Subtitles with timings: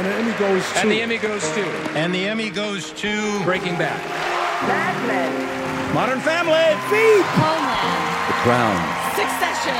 [0.00, 0.78] And the Emmy goes to.
[0.78, 1.60] And the Emmy goes to.
[1.92, 3.44] And the Emmy goes to.
[3.44, 4.00] Breaking Bad.
[4.66, 5.94] Mad Men.
[5.94, 6.54] Modern Family.
[6.88, 7.26] Veep.
[7.36, 8.26] Homeland.
[8.26, 8.80] The Crown.
[9.14, 9.74] Succession.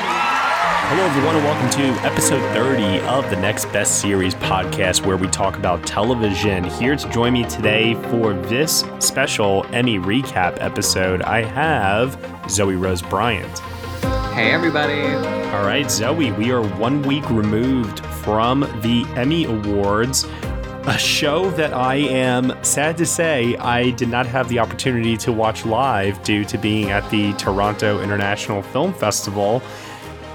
[0.93, 5.27] Hello, everyone, and welcome to episode 30 of the Next Best Series podcast, where we
[5.29, 6.65] talk about television.
[6.65, 12.19] Here to join me today for this special Emmy recap episode, I have
[12.51, 13.63] Zoe Rose Bryant.
[14.41, 15.03] Hey, everybody.
[15.55, 20.25] All right, Zoe, we are one week removed from the Emmy Awards,
[20.85, 25.31] a show that I am sad to say I did not have the opportunity to
[25.31, 29.63] watch live due to being at the Toronto International Film Festival.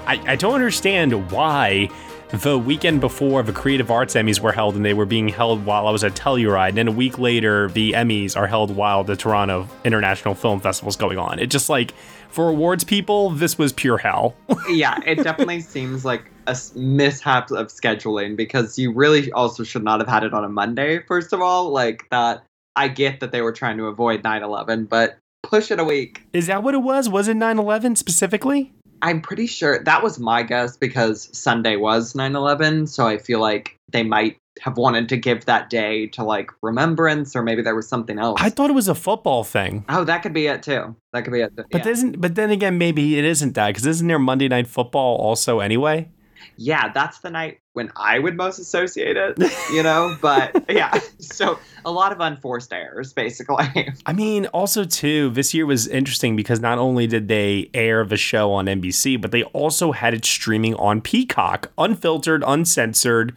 [0.06, 1.88] I, I don't understand why
[2.28, 5.88] the weekend before the Creative Arts Emmys were held and they were being held while
[5.88, 6.68] I was at Telluride.
[6.68, 10.90] And then a week later, the Emmys are held while the Toronto International Film Festival
[10.90, 11.40] is going on.
[11.40, 11.92] It just like,
[12.36, 14.36] for awards people, this was pure hell.
[14.68, 20.00] yeah, it definitely seems like a mishap of scheduling because you really also should not
[20.00, 21.70] have had it on a Monday, first of all.
[21.70, 22.44] Like, that,
[22.76, 26.24] I get that they were trying to avoid 9 11, but push it a week.
[26.34, 27.08] Is that what it was?
[27.08, 28.70] Was it 9 11 specifically?
[29.00, 32.86] I'm pretty sure that was my guess because Sunday was 9 11.
[32.88, 37.36] So I feel like they might have wanted to give that day to like remembrance,
[37.36, 38.40] or maybe there was something else.
[38.42, 39.84] I thought it was a football thing.
[39.88, 40.96] oh, that could be it too.
[41.12, 41.54] That could be it.
[41.54, 41.88] But yeah.
[41.88, 45.60] isn't but then again maybe it isn't that because isn't there Monday Night Football also
[45.60, 46.10] anyway?
[46.56, 49.38] Yeah, that's the night when I would most associate it,
[49.72, 50.16] you know?
[50.20, 53.92] But yeah, so a lot of unforced errors, basically.
[54.06, 58.16] I mean, also too, this year was interesting because not only did they air the
[58.16, 63.36] show on NBC, but they also had it streaming on Peacock, unfiltered, uncensored.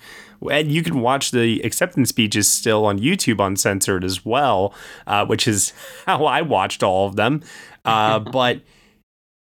[0.49, 4.73] And you can watch the acceptance speeches still on YouTube uncensored as well,
[5.05, 5.73] uh, which is
[6.05, 7.43] how I watched all of them.
[7.83, 8.61] Uh, but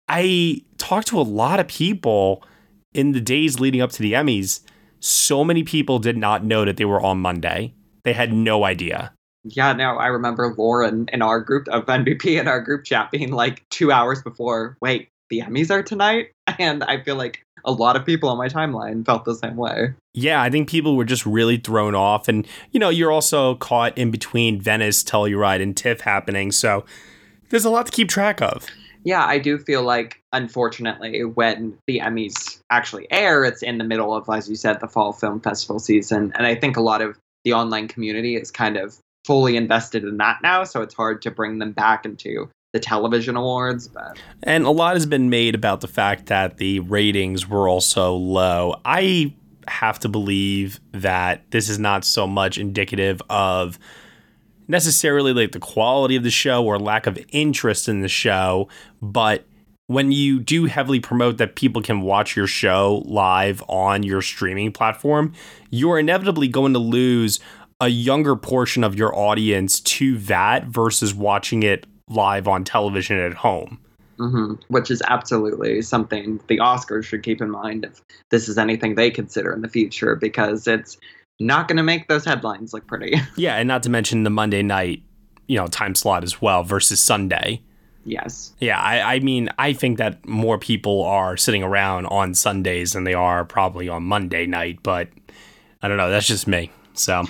[0.07, 2.43] I talked to a lot of people
[2.93, 4.61] in the days leading up to the Emmys.
[4.99, 7.73] So many people did not know that they were on Monday.
[8.03, 9.13] They had no idea.
[9.43, 13.31] yeah, no, I remember Lauren in our group of MVP in our group chat being
[13.31, 16.31] like two hours before, wait, the Emmys are tonight?
[16.59, 19.93] And I feel like a lot of people on my timeline felt the same way.
[20.13, 22.27] Yeah, I think people were just really thrown off.
[22.27, 26.51] And, you know, you're also caught in between Venice, Telluride, and TIFF happening.
[26.51, 26.85] So
[27.49, 28.65] there's a lot to keep track of.
[29.03, 34.13] Yeah, I do feel like, unfortunately, when the Emmys actually air, it's in the middle
[34.13, 36.33] of, as you said, the fall film festival season.
[36.35, 40.17] And I think a lot of the online community is kind of fully invested in
[40.17, 40.63] that now.
[40.63, 43.87] So it's hard to bring them back into the television awards.
[43.87, 48.13] But And a lot has been made about the fact that the ratings were also
[48.13, 48.81] low.
[48.85, 49.33] I
[49.67, 53.79] have to believe that this is not so much indicative of
[54.69, 58.69] necessarily like the quality of the show or lack of interest in the show,
[59.01, 59.43] but
[59.87, 64.71] when you do heavily promote that people can watch your show live on your streaming
[64.71, 65.33] platform,
[65.71, 67.39] you're inevitably going to lose
[67.81, 73.33] a younger portion of your audience to that versus watching it live on television at
[73.33, 73.79] home.
[74.17, 78.93] hmm which is absolutely something the Oscars should keep in mind if this is anything
[78.95, 80.97] they consider in the future, because it's
[81.39, 83.15] not going to make those headlines look pretty.
[83.35, 85.01] Yeah, and not to mention the Monday night,
[85.47, 87.61] you know, time slot as well versus Sunday.
[88.05, 88.53] yes.
[88.59, 93.03] Yeah, I, I mean, I think that more people are sitting around on Sundays than
[93.03, 95.07] they are probably on Monday night, but
[95.81, 96.09] I don't know.
[96.09, 96.71] That's just me.
[96.93, 97.23] So,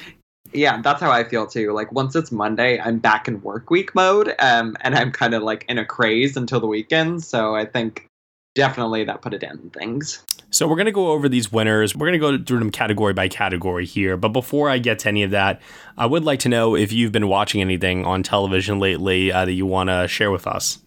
[0.53, 1.71] Yeah, that's how I feel too.
[1.73, 5.43] Like once it's Monday, I'm back in work week mode, um, and I'm kind of
[5.43, 7.23] like in a craze until the weekend.
[7.23, 8.08] So I think
[8.55, 10.23] definitely that put it in things.
[10.51, 11.95] so we're gonna go over these winners.
[11.95, 14.17] We're gonna go through them category by category here.
[14.17, 15.61] But before I get to any of that,
[15.97, 19.53] I would like to know if you've been watching anything on television lately uh, that
[19.53, 20.79] you want to share with us.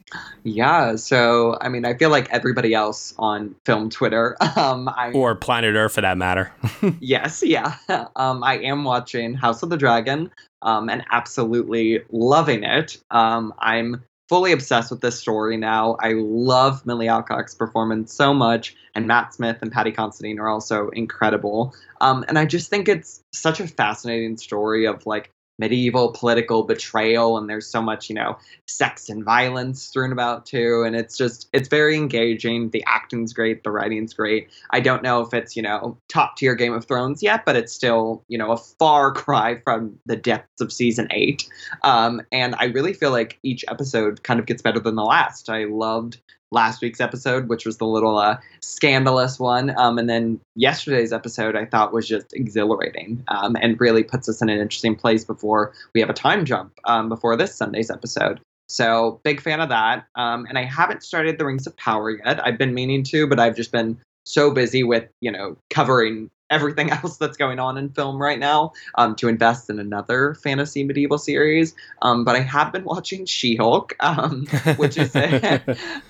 [0.45, 5.35] Yeah, so I mean, I feel like everybody else on film Twitter, um, I Or
[5.35, 6.53] Planet Earth, for that matter.
[7.01, 7.77] yes, yeah,
[8.17, 10.31] um, I am watching House of the Dragon,
[10.61, 12.99] um, and absolutely loving it.
[13.11, 15.95] Um, I'm fully obsessed with this story now.
[16.01, 20.89] I love Millie Alcock's performance so much, and Matt Smith and Paddy Considine are also
[20.89, 21.75] incredible.
[22.01, 25.31] Um, and I just think it's such a fascinating story of like
[25.63, 28.37] medieval political betrayal, and there's so much, you know,
[28.67, 30.83] sex and violence thrown about too.
[30.85, 32.71] And it's just, it's very engaging.
[32.71, 34.51] The acting's great, the writing's great.
[34.71, 37.73] I don't know if it's, you know, top tier Game of Thrones yet, but it's
[37.73, 41.49] still, you know, a far cry from the depths of season eight.
[41.85, 45.49] Um, and I really feel like each episode kind of gets better than the last.
[45.49, 46.19] I loved
[46.53, 49.77] last week's episode, which was the little uh, scandalous one.
[49.77, 54.41] Um, and then yesterday's episode, I thought was just exhilarating um, and really puts us
[54.41, 58.41] in an interesting place before we have a time jump um, before this Sunday's episode.
[58.69, 60.07] So big fan of that.
[60.15, 62.45] Um, and I haven't started the Rings of Power yet.
[62.47, 66.91] I've been meaning to, but I've just been so busy with you know covering everything
[67.03, 71.19] else that's going on in film right now um, to invest in another fantasy medieval
[71.19, 71.75] series.
[72.03, 74.47] Um, but I have been watching She Hulk, um,
[74.77, 75.61] which is a,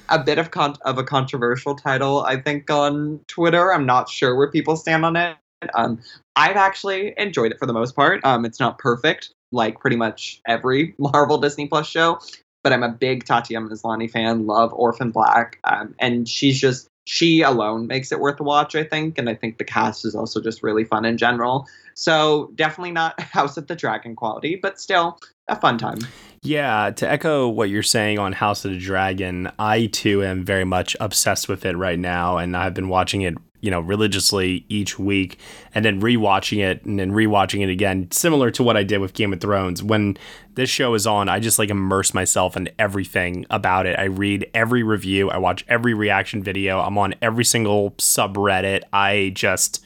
[0.09, 3.73] a bit of con- of a controversial title, I think, on Twitter.
[3.73, 5.37] I'm not sure where people stand on it.
[5.75, 6.01] Um,
[6.35, 8.25] I've actually enjoyed it for the most part.
[8.25, 12.19] Um, it's not perfect, like pretty much every Marvel Disney Plus show,
[12.65, 14.47] but I'm a big Tatiana Maslany fan.
[14.47, 18.85] Love Orphan Black, um, and she's just she alone makes it worth a watch, I
[18.85, 19.19] think.
[19.19, 21.67] And I think the cast is also just really fun in general.
[21.95, 25.19] So definitely not House of the Dragon quality, but still
[25.49, 25.99] a fun time.
[26.43, 30.65] Yeah, to echo what you're saying on House of the Dragon, I too am very
[30.65, 34.99] much obsessed with it right now, and I've been watching it, you know, religiously each
[34.99, 35.39] week,
[35.75, 39.15] and then rewatching it and then rewatching it again, similar to what I did with
[39.15, 39.83] Game of Thrones.
[39.83, 40.19] When
[40.55, 43.99] this show is on, I just like immerse myself in everything about it.
[43.99, 48.83] I read every review, I watch every reaction video, I'm on every single subreddit.
[48.93, 49.83] I just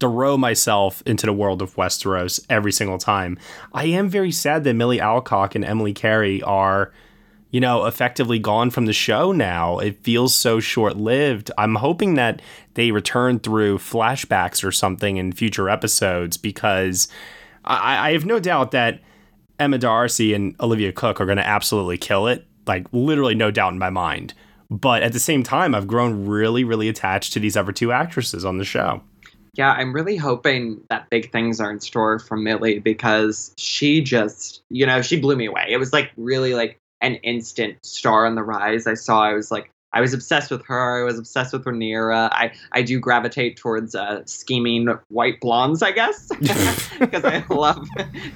[0.00, 3.38] throw myself into the world of Westeros every single time.
[3.72, 6.92] I am very sad that Millie Alcock and Emily Carey are,
[7.52, 9.78] you know, effectively gone from the show now.
[9.78, 11.50] It feels so short lived.
[11.58, 12.40] I'm hoping that
[12.74, 17.08] they return through flashbacks or something in future episodes because
[17.64, 19.00] I, I have no doubt that
[19.60, 22.46] Emma D'Arcy and Olivia Cooke are going to absolutely kill it.
[22.66, 24.32] Like, literally, no doubt in my mind.
[24.70, 28.46] But at the same time, I've grown really, really attached to these other two actresses
[28.46, 29.02] on the show
[29.54, 34.62] yeah, I'm really hoping that big things are in store for Millie because she just,
[34.70, 35.66] you know, she blew me away.
[35.68, 38.86] It was like really like an instant star on the rise.
[38.86, 41.02] I saw, I was like, I was obsessed with her.
[41.02, 42.30] I was obsessed with Rhaenyra.
[42.32, 46.28] I, I do gravitate towards uh, scheming white blondes, I guess,
[46.98, 47.86] because I love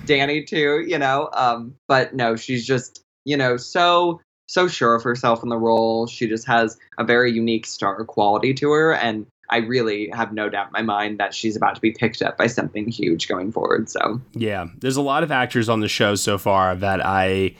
[0.05, 1.31] Dany too, you know.
[1.33, 6.07] Um, but no, she's just, you know, so so sure of herself in the role.
[6.07, 10.49] She just has a very unique star quality to her, and I really have no
[10.49, 13.51] doubt in my mind that she's about to be picked up by something huge going
[13.51, 13.89] forward.
[13.89, 17.55] So yeah, there's a lot of actors on the show so far that I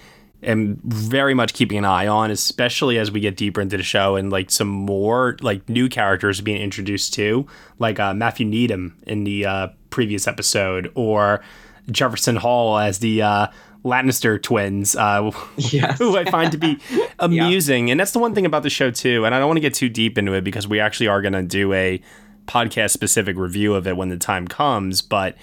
[0.47, 4.17] am very much keeping an eye on, especially as we get deeper into the show
[4.17, 7.47] and like some more like new characters being introduced to,
[7.79, 11.43] like uh, Matthew Needham in the uh, previous episode, or
[11.91, 13.47] Jefferson Hall as the uh,
[13.85, 15.99] Lannister twins, uh, yes.
[15.99, 16.79] who I find to be
[17.19, 17.89] amusing.
[17.89, 17.93] yeah.
[17.93, 19.25] And that's the one thing about the show, too.
[19.25, 21.35] And I don't want to get too deep into it because we actually are going
[21.35, 22.01] to do a
[22.47, 25.03] podcast specific review of it when the time comes.
[25.03, 25.37] But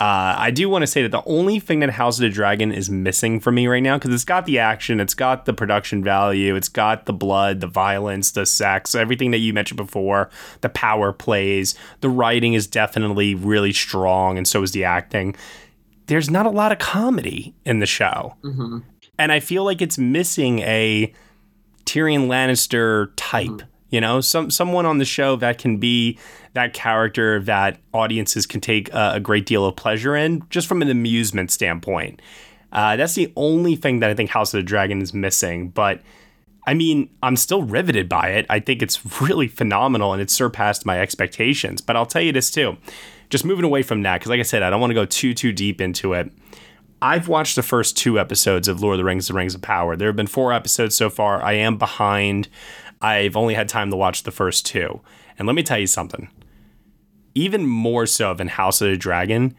[0.00, 2.72] uh, I do want to say that the only thing that House of the Dragon
[2.72, 6.04] is missing for me right now, because it's got the action, it's got the production
[6.04, 10.30] value, it's got the blood, the violence, the sex, everything that you mentioned before,
[10.60, 15.34] the power plays, the writing is definitely really strong, and so is the acting
[16.08, 18.34] there's not a lot of comedy in the show.
[18.42, 18.78] Mm-hmm.
[19.18, 21.12] And I feel like it's missing a
[21.84, 23.48] Tyrion Lannister type.
[23.48, 23.68] Mm-hmm.
[23.90, 26.18] You know, some someone on the show that can be
[26.54, 30.82] that character that audiences can take a, a great deal of pleasure in, just from
[30.82, 32.20] an amusement standpoint.
[32.70, 35.70] Uh, that's the only thing that I think House of the Dragon is missing.
[35.70, 36.02] But
[36.66, 38.44] I mean, I'm still riveted by it.
[38.50, 41.80] I think it's really phenomenal and it surpassed my expectations.
[41.80, 42.76] But I'll tell you this too
[43.30, 45.34] just moving away from that, because like I said, I don't want to go too,
[45.34, 46.30] too deep into it.
[47.00, 49.96] I've watched the first two episodes of Lord of the Rings, The Rings of Power.
[49.96, 51.42] There have been four episodes so far.
[51.42, 52.48] I am behind.
[53.00, 55.00] I've only had time to watch the first two.
[55.38, 56.30] And let me tell you something.
[57.34, 59.54] Even more so than House of the Dragon,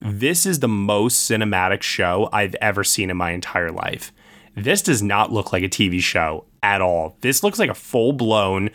[0.00, 4.12] this is the most cinematic show I've ever seen in my entire life.
[4.56, 7.16] This does not look like a TV show at all.
[7.20, 8.70] This looks like a full blown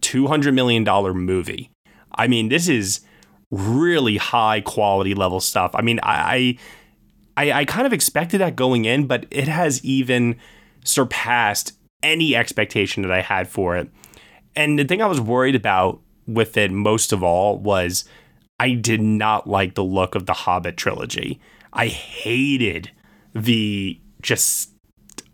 [0.00, 0.84] $200 million
[1.16, 1.70] movie.
[2.14, 3.00] I mean, this is
[3.50, 5.70] really high quality level stuff.
[5.74, 6.58] I mean, I,
[7.36, 10.36] I, I kind of expected that going in, but it has even
[10.84, 11.72] surpassed
[12.04, 13.88] any expectation that I had for it.
[14.54, 18.04] And the thing I was worried about with it most of all was
[18.60, 21.40] I did not like the look of the Hobbit trilogy.
[21.72, 22.92] I hated
[23.34, 24.70] the just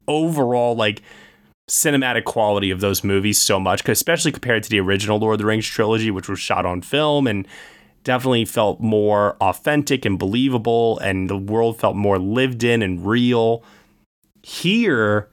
[0.08, 1.02] overall like
[1.68, 5.46] cinematic quality of those movies so much, especially compared to the original Lord of the
[5.46, 7.46] Rings trilogy, which was shot on film and
[8.02, 13.62] definitely felt more authentic and believable, and the world felt more lived in and real.
[14.42, 15.28] Here,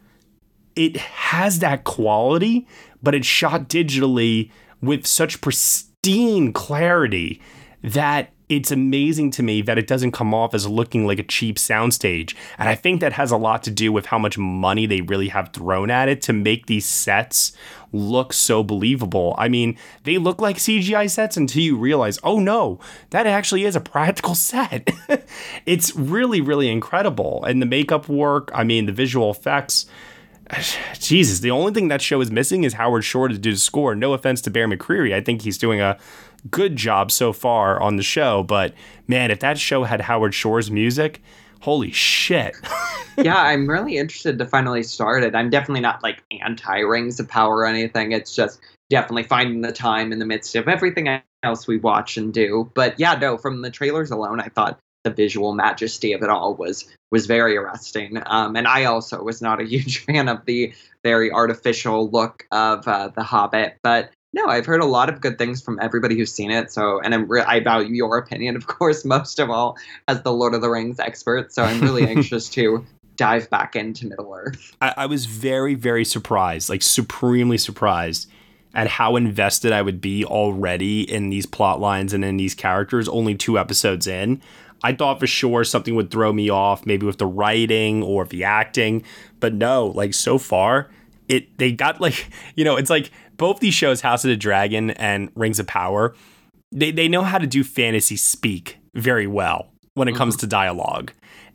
[0.78, 2.68] it has that quality,
[3.02, 7.42] but it's shot digitally with such pristine clarity
[7.84, 11.58] that it's amazing to me that it doesn't come off as looking like a cheap
[11.58, 12.34] soundstage.
[12.58, 15.28] And I think that has a lot to do with how much money they really
[15.28, 17.52] have thrown at it to make these sets
[17.92, 19.36] look so believable.
[19.38, 22.80] I mean, they look like CGI sets until you realize, oh no,
[23.10, 24.90] that actually is a practical set.
[25.66, 27.44] it's really, really incredible.
[27.44, 29.88] And the makeup work, I mean, the visual effects.
[31.00, 33.96] Jesus, the only thing that show is missing is Howard Shore to do the score.
[33.96, 35.14] No offense to Bear McCreary.
[35.14, 35.98] I think he's doing a
[36.50, 38.44] good job so far on the show.
[38.44, 38.74] But
[39.08, 41.22] man, if that show had Howard Shore's music,
[41.62, 42.56] holy shit.
[43.18, 45.36] yeah, I'm really interested to finally start it.
[45.36, 48.12] I'm definitely not like anti Rings of Power or anything.
[48.12, 51.10] It's just definitely finding the time in the midst of everything
[51.44, 52.72] else we watch and do.
[52.74, 56.56] But yeah, no, from the trailers alone, I thought the visual majesty of it all
[56.56, 58.22] was was very arresting.
[58.26, 60.74] Um, and I also was not a huge fan of the
[61.04, 65.38] very artificial look of uh, the Hobbit, but no, I've heard a lot of good
[65.38, 66.72] things from everybody who's seen it.
[66.72, 69.78] So, and I'm re- I value your opinion, of course, most of all
[70.08, 71.54] as the Lord of the Rings expert.
[71.54, 72.86] So, I'm really anxious to
[73.16, 74.76] dive back into Middle Earth.
[74.82, 78.30] I, I was very, very surprised, like supremely surprised
[78.74, 83.10] at how invested I would be already in these plot lines and in these characters.
[83.10, 84.42] Only two episodes in,
[84.84, 88.44] I thought for sure something would throw me off, maybe with the writing or the
[88.44, 89.04] acting,
[89.40, 90.90] but no, like so far,
[91.28, 94.92] it they got like you know it's like both these shows, House of the Dragon
[94.92, 96.16] and Rings of Power,
[96.72, 100.18] they, they know how to do fantasy speak very well when it mm-hmm.
[100.18, 101.14] comes to dialogue.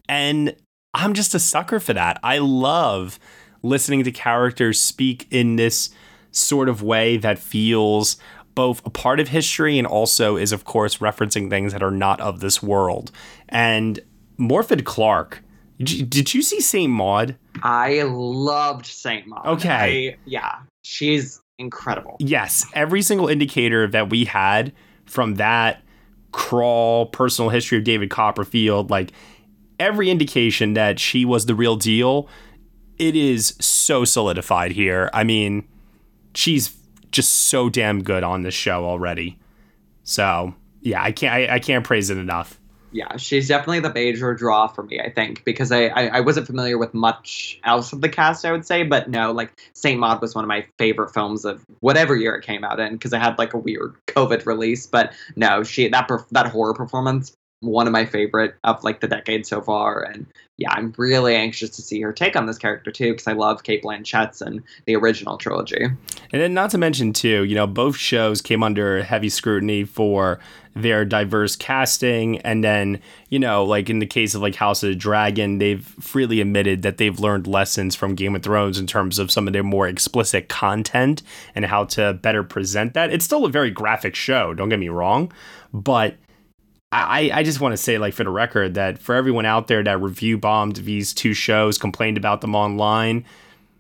[0.09, 0.55] And
[0.95, 2.19] I'm just a sucker for that.
[2.23, 3.19] I love
[3.63, 5.91] listening to characters speak in this
[6.31, 8.17] sort of way that feels
[8.55, 12.21] both a part of history and also is, of course, referencing things that are not
[12.21, 13.11] of this world.
[13.49, 14.01] And
[14.39, 15.43] Morfydd Clark,
[15.79, 17.37] did you see Saint Maud?
[17.63, 19.47] I loved Saint Maud.
[19.47, 20.11] Okay.
[20.11, 22.17] I, yeah, she's incredible.
[22.19, 24.73] Yes, every single indicator that we had
[25.07, 25.83] from that
[26.33, 29.13] crawl personal history of David Copperfield, like
[29.79, 32.29] every indication that she was the real deal,
[32.99, 35.11] it is so solidified here.
[35.13, 35.69] I mean,
[36.35, 36.77] she's
[37.13, 39.39] just so damn good on this show already.
[40.03, 42.59] So yeah, I can't I, I can't praise it enough
[42.93, 46.47] yeah, she's definitely the major draw for me, I think, because I, I, I, wasn't
[46.47, 50.21] familiar with much else of the cast, I would say, but no, like Saint Maud
[50.21, 53.19] was one of my favorite films of whatever year it came out in, because I
[53.19, 57.93] had like a weird COVID release, but no, she that that horror performance one of
[57.93, 60.03] my favorite of like the decade so far.
[60.03, 60.27] And
[60.59, 63.63] yeah, I'm really anxious to see her take on this character too, because I love
[63.63, 65.85] Cate Blanchett's and the original trilogy.
[65.85, 70.41] And then not to mention too, you know, both shows came under heavy scrutiny for
[70.75, 72.39] their diverse casting.
[72.41, 75.85] And then, you know, like in the case of like House of the Dragon, they've
[76.01, 79.53] freely admitted that they've learned lessons from Game of Thrones in terms of some of
[79.53, 81.23] their more explicit content
[81.55, 83.13] and how to better present that.
[83.13, 85.33] It's still a very graphic show, don't get me wrong,
[85.73, 86.17] but
[86.93, 89.83] I, I just want to say, like, for the record, that for everyone out there
[89.83, 93.25] that review bombed these two shows, complained about them online,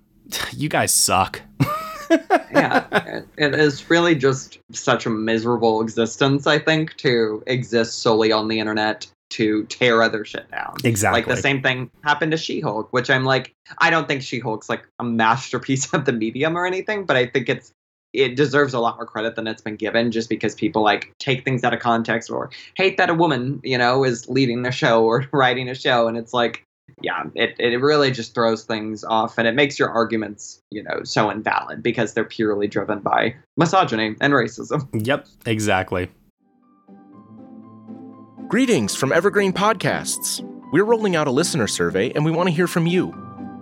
[0.52, 1.42] you guys suck.
[2.50, 8.48] yeah, it, is really just such a miserable existence, I think, to exist solely on
[8.48, 10.76] the internet to tear other shit down.
[10.84, 11.20] Exactly.
[11.20, 14.38] Like the same thing happened to She Hulk, which I'm like, I don't think She
[14.38, 17.72] Hulk's like a masterpiece of the medium or anything, but I think it's
[18.12, 21.44] it deserves a lot more credit than it's been given just because people like take
[21.44, 25.04] things out of context or hate that a woman you know is leading the show
[25.04, 26.08] or writing a show.
[26.08, 26.64] And it's like
[27.00, 31.02] yeah it, it really just throws things off and it makes your arguments you know
[31.04, 34.88] so invalid because they're purely driven by misogyny and racism.
[34.92, 36.10] Yep exactly.
[38.48, 40.46] Greetings from evergreen podcasts.
[40.72, 43.31] We're rolling out a listener survey and we want to hear from you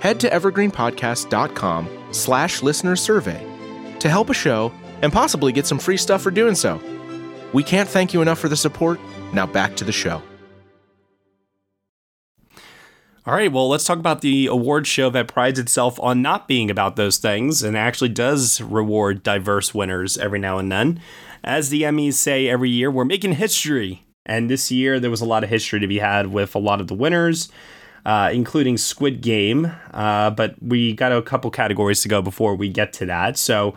[0.00, 3.44] Head to evergreenpodcast.com slash listener survey
[3.98, 6.80] to help a show and possibly get some free stuff for doing so.
[7.52, 9.00] We can't thank you enough for the support.
[9.32, 10.22] Now back to the show.
[13.26, 16.70] All right, well, let's talk about the award show that prides itself on not being
[16.70, 21.00] about those things and actually does reward diverse winners every now and then.
[21.44, 24.06] As the Emmys say every year, we're making history.
[24.24, 26.80] And this year, there was a lot of history to be had with a lot
[26.80, 27.50] of the winners
[28.04, 29.72] uh, including Squid Game.
[29.92, 33.36] Uh, but we got a couple categories to go before we get to that.
[33.36, 33.74] So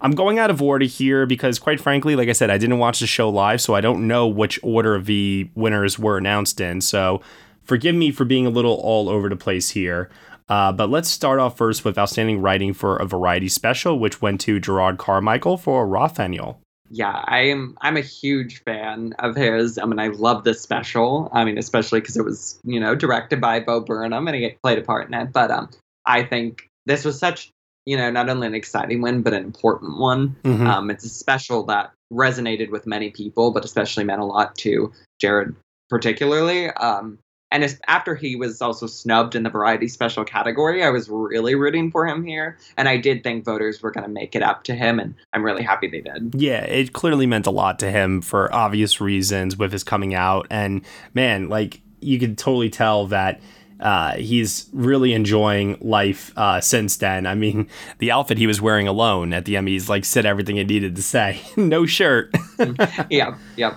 [0.00, 3.00] I'm going out of order here because, quite frankly, like I said, I didn't watch
[3.00, 6.80] the show live, so I don't know which order the winners were announced in.
[6.80, 7.22] So
[7.62, 10.10] forgive me for being a little all over the place here.
[10.48, 14.40] Uh, but let's start off first with outstanding writing for a variety special, which went
[14.42, 16.61] to Jerrod Carmichael for Rothaniel
[16.94, 19.78] yeah, I'm I'm a huge fan of his.
[19.78, 21.30] I mean, I love this special.
[21.32, 24.78] I mean, especially because it was you know directed by Bo Burnham and he played
[24.78, 25.32] a part in it.
[25.32, 25.70] But um,
[26.04, 27.48] I think this was such
[27.86, 30.36] you know not only an exciting one but an important one.
[30.44, 30.66] Mm-hmm.
[30.66, 34.92] Um, it's a special that resonated with many people, but especially meant a lot to
[35.22, 35.54] Jerrod
[35.88, 36.68] particularly.
[36.68, 37.18] Um,
[37.52, 41.90] and after he was also snubbed in the variety special category, I was really rooting
[41.90, 44.74] for him here, and I did think voters were going to make it up to
[44.74, 46.34] him, and I'm really happy they did.
[46.34, 50.46] Yeah, it clearly meant a lot to him for obvious reasons with his coming out,
[50.50, 50.82] and
[51.12, 53.40] man, like you could totally tell that.
[53.80, 57.26] Uh, he's really enjoying life uh, since then.
[57.26, 57.66] I mean,
[57.98, 61.02] the outfit he was wearing alone at the Emmys like said everything it needed to
[61.02, 61.40] say.
[61.56, 62.32] no shirt.
[63.10, 63.74] yeah, yeah.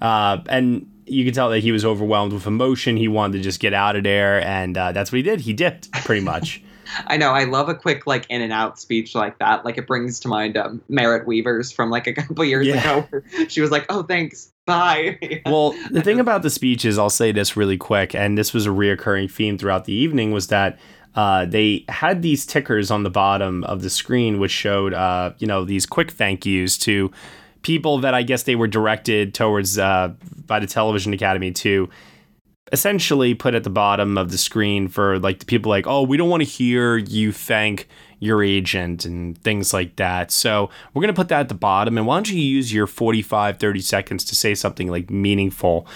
[0.00, 2.96] Uh, and you could tell that he was overwhelmed with emotion.
[2.96, 5.40] He wanted to just get out of there, and uh, that's what he did.
[5.40, 6.62] He dipped pretty much.
[7.06, 7.32] I know.
[7.32, 9.62] I love a quick like in and out speech like that.
[9.64, 13.04] Like it brings to mind um, Merritt Wever's from like a couple years Yeah.
[13.04, 13.22] ago.
[13.48, 17.30] She was like, "Oh, thanks, bye." well, the thing about the speech is, I'll say
[17.30, 20.78] this really quick, and this was a reoccurring theme throughout the evening, was that
[21.14, 25.46] uh, they had these tickers on the bottom of the screen, which showed, uh, you
[25.46, 27.10] know, these quick thank yous to
[27.62, 30.12] people that I guess they were directed towards uh,
[30.46, 31.88] by the Television Academy to
[32.72, 36.16] essentially put at the bottom of the screen for like the people like, oh, we
[36.16, 37.88] don't want to hear you thank
[38.20, 40.30] your agent and things like that.
[40.30, 41.96] So we're going to put that at the bottom.
[41.96, 45.86] And why don't you use your 45, 30 seconds to say something like meaningful?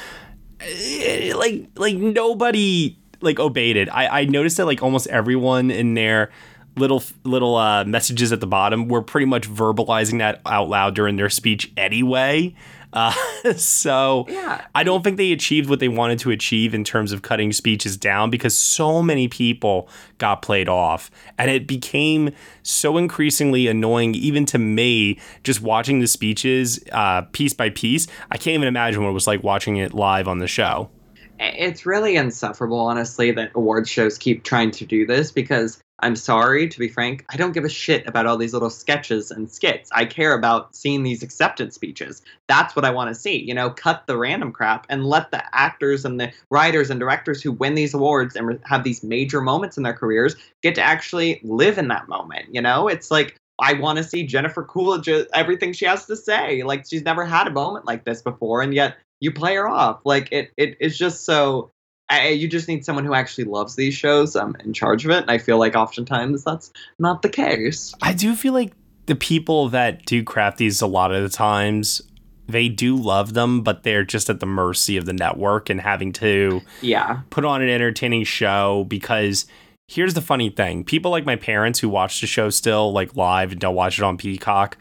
[0.60, 3.88] Eh, Like, like nobody like obeyed it.
[3.92, 6.30] I, I noticed that like almost everyone in their
[6.76, 11.16] little little uh, messages at the bottom were pretty much verbalizing that out loud during
[11.16, 12.54] their speech anyway.
[12.92, 13.12] Uh,
[13.56, 14.64] so Yeah.
[14.74, 17.96] I don't think they achieved what they wanted to achieve in terms of cutting speeches
[17.96, 19.88] down because so many people
[20.18, 22.30] got played off and it became
[22.62, 28.06] so increasingly annoying even to me just watching the speeches uh, piece by piece.
[28.30, 30.90] I can't even imagine what it was like watching it live on the show.
[31.38, 36.68] it's really insufferable, honestly, that award shows keep trying to do this because I'm sorry,
[36.68, 39.88] to be frank, I don't give a shit about all these little sketches and skits.
[39.92, 42.22] I care about seeing these acceptance speeches.
[42.48, 43.36] That's what I want to see.
[43.40, 47.40] You know, cut the random crap and let the actors and the writers and directors
[47.40, 51.40] who win these awards and have these major moments in their careers get to actually
[51.44, 52.52] live in that moment.
[52.52, 56.16] You know, it's like, I want to see Jennifer Coolidge, uh, everything she has to
[56.16, 56.64] say.
[56.64, 60.00] Like, she's never had a moment like this before, and yet you play her off.
[60.04, 61.71] Like it, it it's just so.
[62.12, 65.22] I, you just need someone who actually loves these shows um, in charge of it.
[65.22, 67.94] And I feel like oftentimes that's not the case.
[68.02, 68.72] I do feel like
[69.06, 72.02] the people that do craft these a lot of the times
[72.48, 76.12] they do love them, but they're just at the mercy of the network and having
[76.12, 77.20] to Yeah.
[77.30, 79.46] put on an entertaining show because
[79.88, 83.52] here's the funny thing people like my parents who watch the show still like live
[83.52, 84.76] and don't watch it on peacock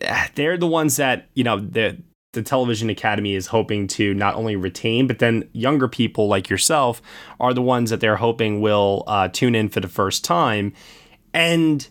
[0.00, 1.96] eh, they're the ones that you know the
[2.34, 7.00] the television academy is hoping to not only retain but then younger people like yourself
[7.40, 10.72] are the ones that they're hoping will uh, tune in for the first time.
[11.32, 11.88] And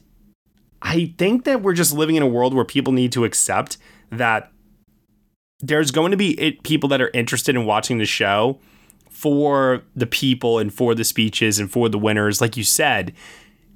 [0.86, 3.78] i think that we're just living in a world where people need to accept
[4.12, 4.52] that
[5.62, 8.60] there's going to be it, people that are interested in watching the show
[9.10, 12.42] for the people and for the speeches and for the winners.
[12.42, 13.14] Like you said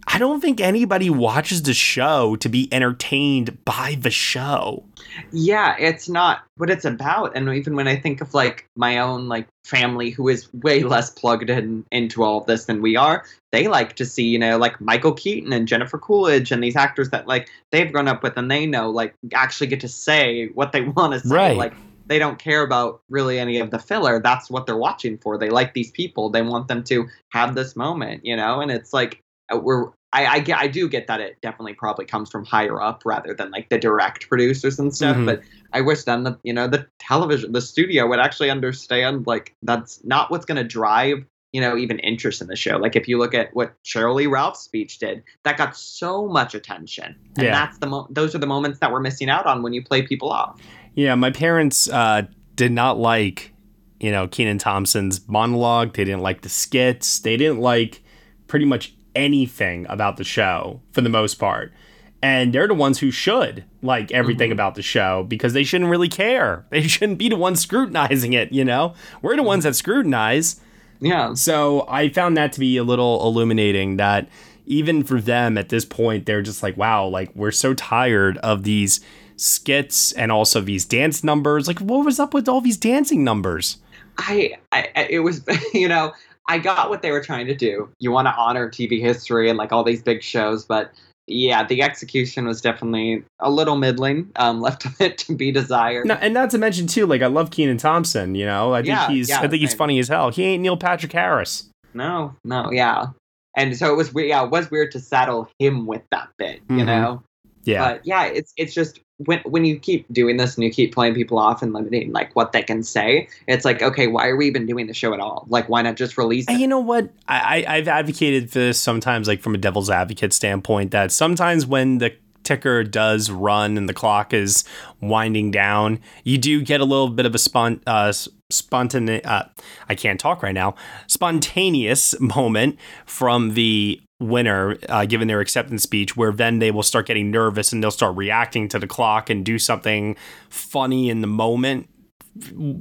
[0.07, 4.83] i don't think anybody watches the show to be entertained by the show
[5.31, 7.35] Yeah, it's not what it's about.
[7.35, 11.09] And even when I think of like my own like family who is way less
[11.09, 14.57] plugged in into all of this than we are, they like to see, you know,
[14.57, 18.37] like Michael Keaton and Jennifer Coolidge and these actors that like they've grown up with
[18.37, 21.35] and they know like actually get to say what they want to say.
[21.35, 21.57] Right.
[21.57, 21.73] Like
[22.07, 24.21] they don't care about really any of the filler.
[24.21, 25.37] That's what they're watching for.
[25.37, 26.29] They like these people.
[26.29, 28.61] They want them to have this moment, you know?
[28.61, 29.21] And it's like
[29.53, 32.81] uh, we're I, I get I do get that it definitely probably comes from higher
[32.81, 35.17] up rather than like the direct producers and stuff.
[35.17, 35.25] Mhm.
[35.25, 35.41] But
[35.73, 40.03] I wish then the you know the television the studio would actually understand like that's
[40.05, 42.77] not what's gonna drive you know even interest in the show.
[42.77, 46.55] Like if you look at what Sheryl Lee Ralph's speech did, that got so much
[46.55, 47.51] attention, and Yeah.
[47.51, 50.01] that's the mo- those are the moments that we're missing out on when you play
[50.03, 50.59] people off.
[50.95, 52.23] yeah my parents uh,
[52.55, 53.53] did not like
[53.99, 58.01] you know kenan thompson's monologue they didn't like the skits they didn't like
[58.47, 61.73] pretty much anything about the show for the most part
[62.21, 64.53] and they're the ones who should like everything mm-hmm.
[64.53, 68.51] about the show because they shouldn't really care they shouldn't be the ones scrutinizing it
[68.51, 70.59] you know we're the ones that scrutinize
[70.99, 71.33] Yeah.
[71.33, 74.29] So I found that to be a little illuminating that
[74.65, 78.63] even for them at this point, they're just like, wow, like we're so tired of
[78.63, 78.99] these
[79.37, 81.67] skits and also these dance numbers.
[81.67, 83.77] Like, what was up with all these dancing numbers?
[84.17, 86.13] I, I I- it was you know
[86.47, 87.89] I got what they were trying to do.
[87.99, 90.91] You want to honor TV history and like all these big shows, but
[91.29, 94.31] yeah, the execution was definitely a little middling.
[94.37, 96.07] Um, left a bit to be desired.
[96.07, 98.33] No, and not to mention too, like I love Kenan Thompson.
[98.35, 100.29] You know, I think Yeah, he's, yeah, I think he's funny as hell.
[100.31, 101.69] He ain't Neil Patrick Harris.
[101.93, 103.07] No, no, yeah.
[103.55, 104.29] And so it was weird.
[104.29, 106.61] Yeah, it was weird to saddle him with that bit.
[106.69, 106.85] You Mhm.
[106.85, 107.23] know.
[107.67, 107.93] Yeah.
[107.93, 111.15] But yeah, it's it's just when when you keep doing this and you keep playing
[111.15, 114.47] people off and limiting like what they can say, it's like okay, why are we
[114.47, 115.45] even doing the show at all?
[115.49, 116.59] Like, why not just release it?
[116.59, 117.09] you know what?
[117.27, 121.65] I, I, I've advocated for this sometimes, like from a devil's advocate standpoint, that sometimes
[121.65, 124.63] when the ticker does run and the clock is
[125.01, 128.13] winding down, you do get a little bit of a spon- uh,
[128.49, 129.49] spontaneous, uh,
[129.89, 130.75] I can't talk right now,
[131.07, 137.05] spontaneous moment from the winner uh, given their acceptance speech where then they will start
[137.05, 140.15] getting nervous and they'll start reacting to the clock and do something
[140.49, 141.87] funny in the moment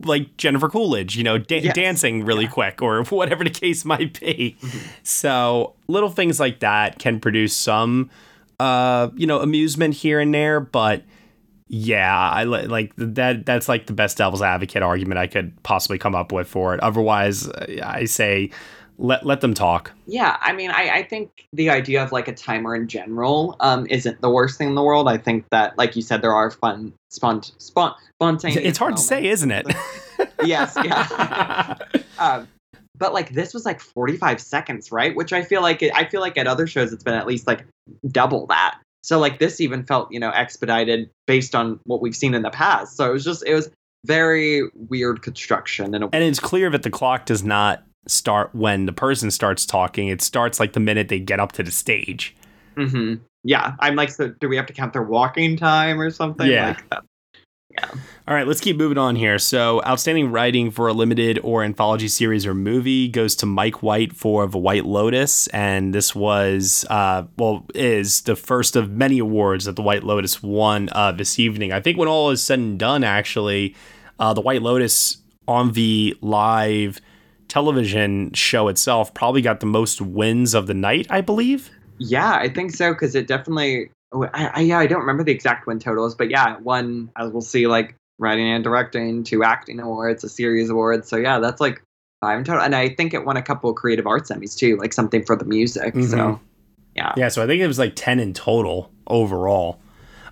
[0.05, 1.75] like Jennifer Coolidge, you know, da- Yes.
[1.75, 4.57] dancing really quick or whatever the case might be.
[5.03, 8.11] So little things like that can produce some,
[8.61, 10.61] uh, you know, amusement here and there.
[10.61, 11.05] But
[11.69, 13.47] yeah, I li- like that.
[13.47, 16.81] That's like the best devil's advocate argument I could possibly come up with for it.
[16.81, 17.49] Otherwise,
[17.83, 18.51] I say
[18.99, 19.93] let let them talk.
[20.07, 23.87] Yeah, I mean, I, I think the idea of like a timer in general um,
[23.91, 25.09] isn't the worst thing in the world.
[25.09, 28.65] I think that, like you said, there are fun, spont, spont, spontaneous.
[28.65, 29.67] It's hard to say, isn't it?
[30.45, 31.77] yes, yeah.
[32.19, 32.49] um,
[32.99, 35.15] but like this was like 45 seconds, right?
[35.15, 37.47] Which I feel like it, I feel like at other shows it's been at least
[37.47, 37.67] like
[38.09, 38.79] double that.
[39.03, 42.51] So like this even felt you know expedited based on what we've seen in the
[42.51, 42.97] past.
[42.97, 43.71] So it was just it was
[44.05, 48.93] very weird construction and and it's clear that the clock does not start when the
[48.93, 50.09] person starts talking.
[50.09, 52.35] It starts like the minute they get up to the stage.
[52.77, 53.15] hmm
[53.47, 53.77] yeah.
[53.79, 56.49] I'm like, so do we have to count their walking time or something?
[56.51, 56.69] Yeah.
[56.69, 57.05] Like that?
[58.27, 59.39] All right, let's keep moving on here.
[59.39, 64.15] So, outstanding writing for a limited or anthology series or movie goes to Mike White
[64.15, 69.67] for The White Lotus, and this was, uh, well, is the first of many awards
[69.67, 71.71] that The White Lotus won uh, this evening.
[71.71, 73.77] I think when all is said and done, actually,
[74.19, 77.01] uh, The White Lotus on the live
[77.57, 81.71] television show itself probably got the most wins of the night, I believe.
[81.99, 83.91] Yeah, I think so because it definitely.
[84.13, 87.11] oh, I, I, yeah, I don't remember the exact win totals, but yeah, it won
[87.17, 91.07] as we'll see, like writing and directing, two acting awards, a series award.
[91.07, 91.83] So yeah, that's like
[92.21, 94.77] five in total, and I think it won a couple of creative arts Emmys too,
[94.77, 95.95] like something for the music.
[95.95, 96.41] So Mhm.
[96.95, 99.81] yeah, Yeah, so I think it was like 10 in total overall.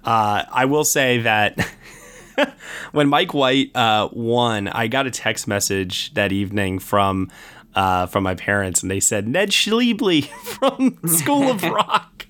[0.05, 1.57] Uh, I will say that
[2.93, 7.31] when Mike White uh, won, I got a text message that evening from
[7.75, 12.27] uh, from my parents, and they said Ned Schneebly from School of Rock.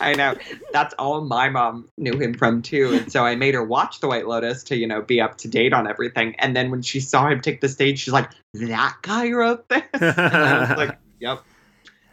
[0.00, 0.34] I know.
[0.72, 2.92] That's all my mom knew him from too.
[2.92, 5.48] And so I made her watch The White Lotus to, you know, be up to
[5.48, 6.34] date on everything.
[6.38, 9.82] And then when she saw him take the stage, she's like, that guy wrote this?
[9.92, 11.44] And I was like, yep.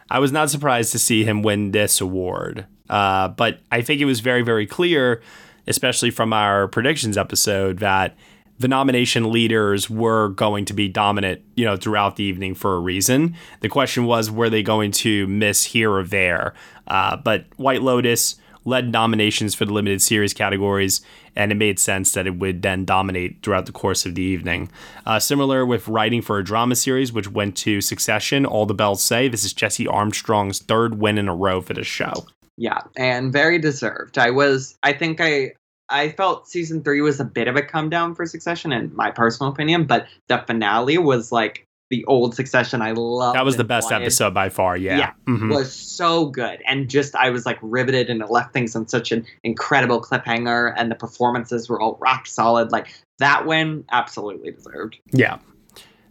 [0.10, 4.06] I was not surprised to see him win this award, uh, but I think it
[4.06, 5.22] was very, very clear,
[5.68, 8.16] especially from our predictions episode, that
[8.60, 12.80] the nomination leaders were going to be dominant, you know, throughout the evening for a
[12.80, 13.36] reason.
[13.62, 16.54] The question was, were they going to miss here or there?
[16.88, 21.02] Uh, but White Lotus led nominations for the limited series categories,
[21.36, 24.70] and it made sense that it would then dominate throughout the course of the evening.
[25.06, 29.02] Uh, similar with writing for a drama series, which went to Succession, All the Bells
[29.04, 29.30] Say.
[29.30, 32.26] This is Jesse Armstrong's third win in a row for the show.
[32.58, 32.82] Yeah.
[32.98, 34.18] And very deserved.
[34.18, 35.54] I was, I think I,
[35.89, 39.10] I felt season three was a bit of a come down for Succession, in my
[39.12, 42.82] personal opinion, but the finale was like the old Succession.
[42.82, 44.76] I love That was the best episode by far.
[44.76, 44.97] Yeah.
[44.97, 45.12] Yeah.
[45.30, 45.54] Mhm.
[45.56, 49.12] was so good and just i was like riveted and it left things on such
[49.13, 52.88] an incredible cliffhanger and the performances were all rock solid like
[53.19, 55.38] that win absolutely deserved Yeah.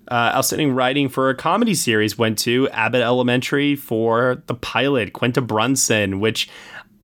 [0.08, 5.40] Uh, outstanding writing for a comedy series went to Abbott Elementary for the pilot, Quinta
[5.40, 6.48] Brunson, which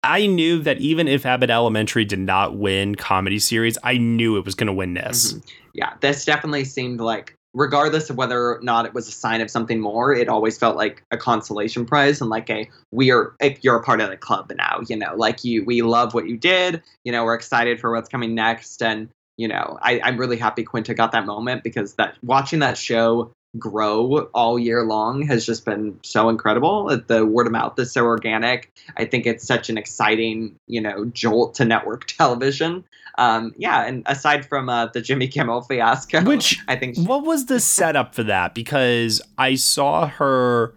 [0.05, 4.45] I knew that even if Abbott Elementary did not win comedy series, I knew it
[4.45, 5.35] was going to win this.
[5.35, 5.43] Mhm.
[5.75, 9.51] yeah this definitely seemed like regardless of whether or not it was a sign of
[9.51, 13.62] something more it always felt like a consolation prize and like a we are if
[13.62, 16.37] you're a part of the club now you know like you we love what you
[16.37, 20.37] did you know we're excited for what's coming next and you know I, i'm really
[20.37, 25.45] happy quinta got that moment because that watching that show grow all year long has
[25.45, 29.69] just been so incredible the word of mouth is so organic i think it's such
[29.69, 32.83] an exciting you know jolt to network television
[33.19, 37.45] um yeah and aside from uh, the jimmy kimmel fiasco Which- i think What was
[37.47, 38.55] the setup for that?
[38.55, 40.75] Because I saw her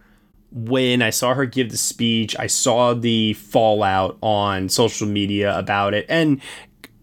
[0.51, 5.93] win, I saw her give the speech, I saw the fallout on social media about
[5.93, 6.05] it.
[6.07, 6.41] And,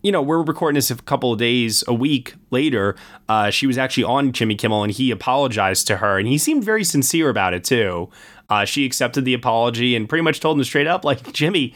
[0.03, 2.97] you know, we're recording this a couple of days, a week later.
[3.29, 6.65] Uh, she was actually on Jimmy Kimmel and he apologized to her and he seemed
[6.65, 8.11] very sincere about it too.
[8.51, 11.75] Uh, she accepted the apology and pretty much told him straight up, like, Jimmy,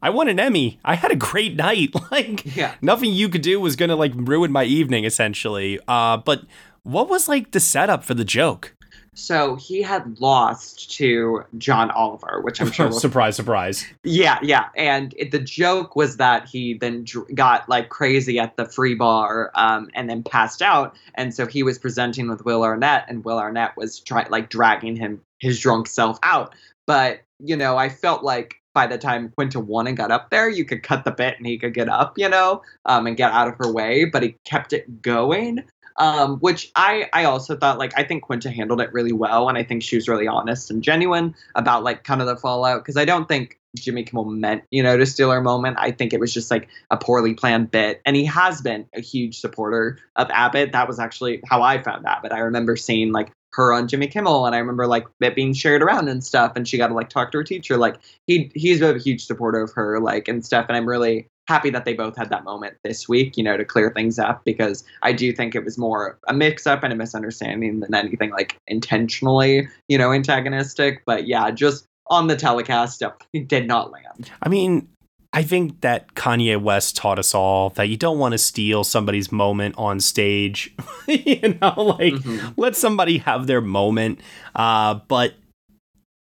[0.00, 0.78] I won an Emmy.
[0.84, 1.90] I had a great night.
[2.10, 2.74] Like, Yeah.
[2.80, 5.80] nothing you could do was gonna like ruin my evening, essentially.
[5.88, 6.42] Uh, but
[6.82, 8.74] what was like the setup for the joke?
[9.14, 12.92] So he had lost to John Oliver, which I'm sure.
[13.00, 13.86] surprise, surprise.
[14.02, 14.68] yeah, yeah.
[14.76, 18.94] And it, the joke was that he then dr- got like crazy at the free
[18.94, 20.96] bar um, and then passed out.
[21.14, 24.96] And so he was presenting with Will Arnett, and Will Arnett was trying like dragging
[24.96, 26.54] him his drunk self out.
[26.86, 30.48] But you know, I felt like by the time Quinta won and got up there,
[30.48, 33.30] you could cut the bit and he could get up, you know, um, and get
[33.30, 34.04] out of her way.
[34.04, 35.62] But he kept it going
[35.96, 39.56] um, which I I also thought like I think Quinta handled it really well, and
[39.56, 42.96] I think she was really honest and genuine about like kind of the fallout because
[42.96, 45.76] I don't think Jimmy Kimmel meant you know to steal her moment.
[45.78, 49.00] I think it was just like a poorly planned bit, and he has been a
[49.00, 50.72] huge supporter of Abbott.
[50.72, 52.32] That was actually how I found Abbott.
[52.32, 55.82] I remember seeing like her on Jimmy Kimmel, and I remember like it being shared
[55.82, 57.76] around and stuff, and she got to like talk to her teacher.
[57.76, 61.70] Like he he's a huge supporter of her, like and stuff, and I'm really happy
[61.70, 64.82] that they both had that moment this week, you know, to clear things up because
[65.02, 68.58] I do think it was more a mix up and a misunderstanding than anything like
[68.66, 71.02] intentionally, you know, antagonistic.
[71.04, 73.14] But yeah, just on the telecast stuff
[73.46, 74.30] did not land.
[74.42, 74.88] I mean,
[75.34, 79.32] I think that Kanye West taught us all that you don't want to steal somebody's
[79.32, 80.74] moment on stage.
[81.08, 82.54] you know, like Mhm.
[82.56, 84.20] let somebody have their moment.
[84.54, 85.34] Uh, but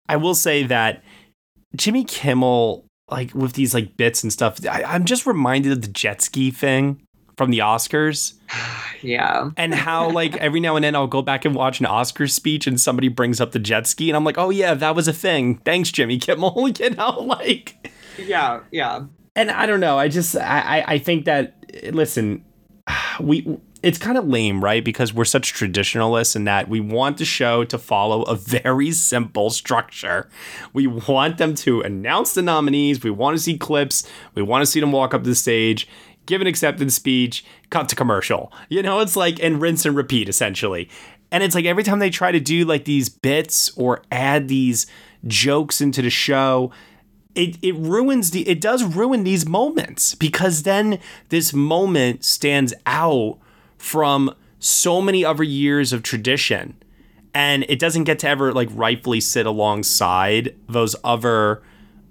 [0.08, 1.04] I will say that
[1.76, 5.88] Jimmy Kimmel, like with these like bits and stuff, I, I'm just reminded of the
[5.88, 7.02] jet ski thing
[7.38, 8.34] from the Oscars
[9.02, 9.52] Yeah.
[9.56, 12.68] and how like every now and then I'll go back and watch an Oscar speech
[12.68, 15.14] and somebody brings up the jet ski and I'm like, oh yeah, that was a
[15.14, 15.58] thing.
[15.60, 16.70] Thanks, Jimmy Kimmel.
[16.80, 18.60] you know, like Yeah.
[18.72, 19.06] Yeah.
[19.36, 19.98] and I don't know.
[19.98, 21.56] I just I I, I think that
[21.94, 22.44] listen,
[23.22, 24.84] we it's kind of lame, right?
[24.84, 29.50] Because we're such traditionalists in that we want the show to follow a very simple
[29.50, 30.30] structure.
[30.74, 33.04] We want them to announce the nominees.
[33.04, 34.08] We want to see clips.
[34.36, 35.88] We want to see them walk up to the stage,
[36.26, 38.52] give an acceptance speech, cut to commercial.
[38.68, 40.90] You know, it's like and rinse and repeat essentially.
[41.32, 44.88] And it's like every time they try to do like these bits or add these
[45.26, 46.72] jokes into the show,
[47.36, 53.38] it, it ruins the it does ruin these moments because then this moment stands out
[53.80, 56.76] from so many other years of tradition
[57.34, 61.62] and it doesn't get to ever like rightfully sit alongside those other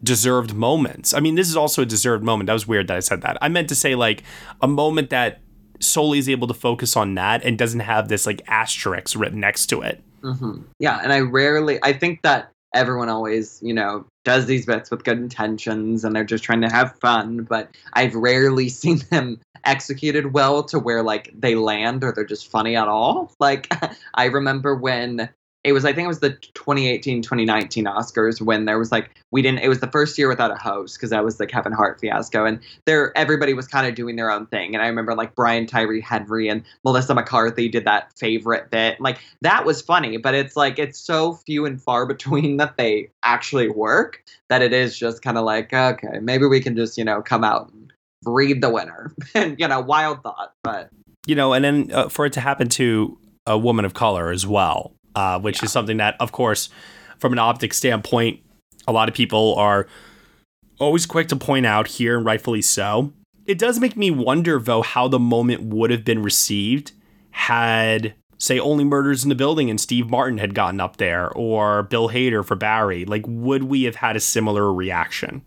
[0.02, 1.12] deserved moments.
[1.12, 2.46] I mean, this is also a deserved moment.
[2.46, 3.36] That was weird that I said that.
[3.42, 4.22] I meant to say like
[4.62, 5.40] a moment that
[5.80, 9.66] solely is able to focus on that and doesn't have this like asterisk written next
[9.66, 10.02] to it.
[10.22, 11.78] hmm Yeah, and I rarely.
[11.82, 16.24] I think that everyone always, you know, does these bits with good intentions, and they're
[16.24, 17.44] just trying to have fun.
[17.44, 22.50] But I've rarely seen them executed well to where like they land or they're just
[22.50, 23.32] funny at all.
[23.38, 23.72] Like
[24.14, 25.28] I remember when
[25.64, 29.42] it was, I think it was the 2018 2019 Oscars when there was like we
[29.42, 29.58] didn't.
[29.58, 32.46] It was the first year without a host because that was the Kevin Hart fiasco,
[32.46, 34.74] and there everybody was kind of doing their own thing.
[34.74, 39.00] And I remember like Brian Tyree Henry and Melissa McCarthy did that favorite bit.
[39.00, 43.10] Like that was funny, but it's like it's so few and far between that they
[43.24, 47.04] actually work that it is just kind of like okay, maybe we can just you
[47.04, 47.87] know come out and
[48.24, 50.90] read the winner and you know wild thought, but
[51.28, 54.46] you know, and then uh, for it to happen to a woman of color as
[54.46, 56.70] well, uh, which is something that, of course,
[57.18, 58.40] from an optic standpoint,
[58.86, 59.86] a lot of people are
[60.78, 63.12] always quick to point out here, and rightfully so.
[63.44, 66.92] It does make me wonder, though, how the moment would have been received
[67.30, 71.82] had, say, Only Murders in the Building and Steve Martin had gotten up there, or
[71.82, 73.04] Bill Hader for Barry.
[73.04, 75.42] Like, would we have had a similar reaction?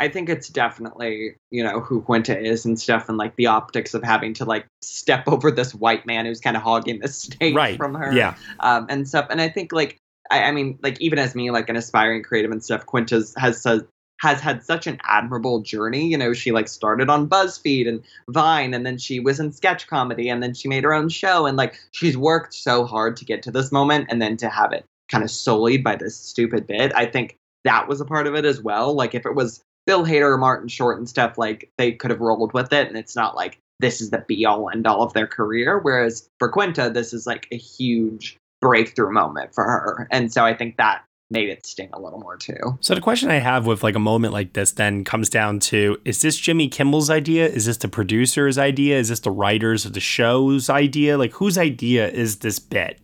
[0.00, 3.94] I think it's definitely, you know, who Quinta is and stuff, and like the optics
[3.94, 7.54] of having to like step over this white man who's kind of hogging the stage
[7.54, 7.76] Right.
[7.76, 8.34] from her, Yeah.
[8.60, 9.26] um, and stuff.
[9.30, 9.98] And I think like,
[10.30, 13.62] I, I mean, like even as me, like an aspiring creative and stuff, Quinta's has
[13.64, 13.82] has
[14.20, 16.06] has had such an admirable journey.
[16.06, 19.88] You know, she like started on BuzzFeed and Vine, and then she was in sketch
[19.88, 23.24] comedy, and then she made her own show, and like she's worked so hard to
[23.24, 26.66] get to this moment, and then to have it kind of sullied by this stupid
[26.66, 26.92] bit.
[26.94, 28.94] I think that was a part of it as well.
[28.94, 32.20] Like if it was Bill Hader or Martin Short and stuff, like they could have
[32.20, 35.12] rolled with it, and it's not like this is the be all end all of
[35.12, 35.80] their career.
[35.80, 40.54] Whereas for Quinta, this is like a huge breakthrough moment for her, and so I
[40.54, 42.78] think that made it sting a little more too.
[42.80, 45.96] So the question I have with like a moment like this then comes down to
[46.04, 47.48] is this Jimmy Kimmel's idea?
[47.48, 48.98] Is this the producer's idea?
[48.98, 51.18] Is this the writers of the show's idea?
[51.18, 53.00] Like whose idea is this bit?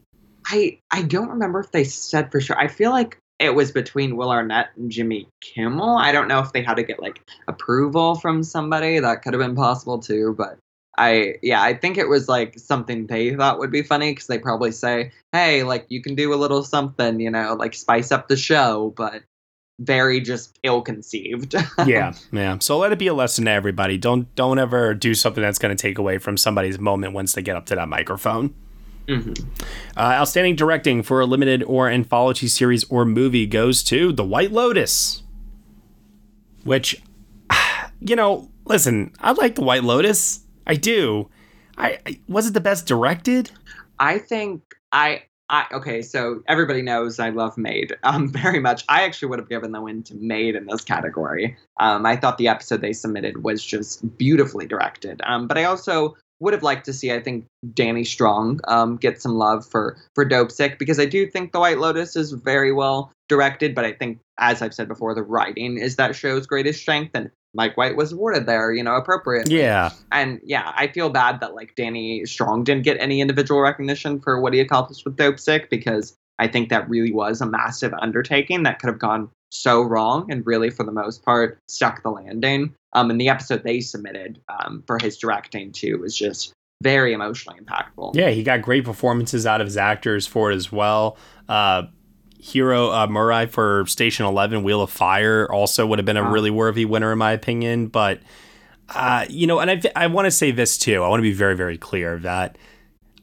[0.46, 2.58] I I don't remember if they said for sure.
[2.58, 5.96] I feel like it was between Will Arnett and Jimmy Kimmel.
[5.96, 8.98] I don't know if they had to get like approval from somebody.
[8.98, 10.58] That could have been possible too, but
[10.98, 14.38] I yeah, I think it was like something they thought would be funny because they
[14.38, 18.26] probably say, "Hey, like you can do a little something, you know, like spice up
[18.26, 19.22] the show," but
[19.80, 21.54] very just ill-conceived.
[21.86, 22.58] yeah, yeah.
[22.58, 23.96] So let it be a lesson to everybody.
[23.96, 27.42] Don't don't ever do something that's going to take away from somebody's moment once they
[27.42, 28.52] get up to that microphone.
[29.08, 29.48] Mm-hmm.
[29.96, 34.52] Uh, outstanding directing for a limited or anthology series or movie goes to The White
[34.52, 35.22] Lotus.
[36.64, 37.02] Which,
[38.00, 40.40] you know, listen, I like The White Lotus.
[40.66, 41.30] I do.
[41.78, 43.50] I, I was it the best directed?
[43.98, 48.84] I think I I okay, so everybody knows I love Maid um very much.
[48.88, 51.56] I actually would have given the win to Maid in this category.
[51.80, 55.22] Um, I thought the episode they submitted was just beautifully directed.
[55.24, 59.20] Um, but I also would have liked to see I think Danny Strong um get
[59.20, 63.12] some love for for Dopesick because I do think The White Lotus is very well
[63.28, 67.10] directed, but I think as I've said before, the writing is that show's greatest strength
[67.14, 69.56] and Mike White was awarded there, you know, appropriately.
[69.56, 69.90] Yeah.
[70.12, 74.40] And yeah, I feel bad that like Danny Strong didn't get any individual recognition for
[74.40, 78.78] what he accomplished with Dopesick because I think that really was a massive undertaking that
[78.78, 82.74] could have gone so wrong and really for the most part stuck the landing.
[82.92, 87.58] Um, and the episode they submitted um, for his directing too was just very emotionally
[87.60, 88.14] impactful.
[88.14, 91.18] Yeah, he got great performances out of his actors for it as well.
[91.48, 91.84] Uh,
[92.40, 96.30] Hiro uh, Murai for Station 11, Wheel of Fire, also would have been a Wow.
[96.32, 97.88] really worthy winner, in my opinion.
[97.88, 98.20] But,
[98.90, 101.02] uh, you know, and I, I want to say this too.
[101.02, 102.56] I want to be very, very clear that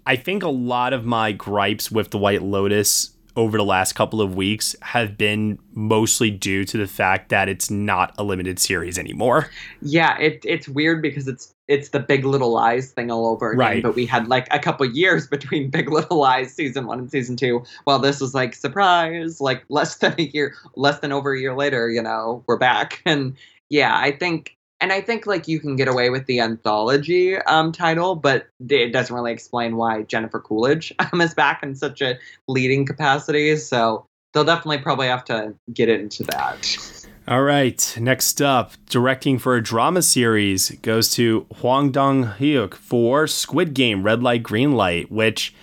[0.05, 4.21] I think a lot of my gripes with The White Lotus over the last couple
[4.21, 8.97] of weeks have been mostly due to the fact that it's not a limited series
[8.97, 9.49] anymore.
[9.81, 13.59] Yeah, it it's weird because it's it's the Big Little Lies thing all over again.
[13.59, 13.83] Right.
[13.83, 17.35] But we had like a couple years between Big Little Lies season one and season
[17.35, 17.63] two.
[17.85, 21.55] Well, this was like surprise, like less than a year, less than over a year
[21.55, 21.89] later.
[21.89, 23.35] You know, we're back, and
[23.69, 24.54] yeah, I think.
[24.81, 28.91] And I think like you can get away with the anthology um, title, but it
[28.91, 33.55] doesn't really explain why Jennifer Coolidge um, is back in such a leading capacity.
[33.57, 37.01] So they'll definitely probably have to get into that.
[37.27, 43.25] All right, next up, directing for a drama series goes to Hwang Dong Hyuk for
[43.25, 45.55] Squid Game Red Light Green Light, which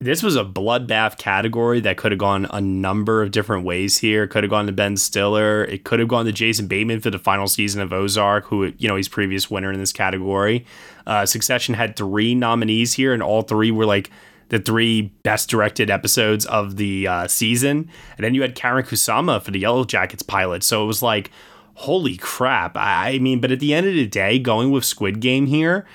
[0.00, 4.28] this was a bloodbath category that could have gone a number of different ways here.
[4.28, 5.64] Could have gone to Ben Stiller.
[5.64, 8.86] It could have gone to Jason Bateman for the final season of Ozark, who, you
[8.86, 10.64] know, he's previous winner in this category.
[11.04, 14.08] Uh, Succession had three nominees here, and all three were like
[14.50, 17.90] the three best directed episodes of the uh, season.
[18.16, 20.62] And then you had Karyn Kusama for the Yellow Jackets pilot.
[20.62, 21.32] So it was like,
[21.74, 22.76] holy crap.
[22.76, 25.86] I, I mean, but at the end of the day, going with Squid Game here,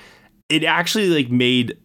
[0.50, 1.78] it actually like made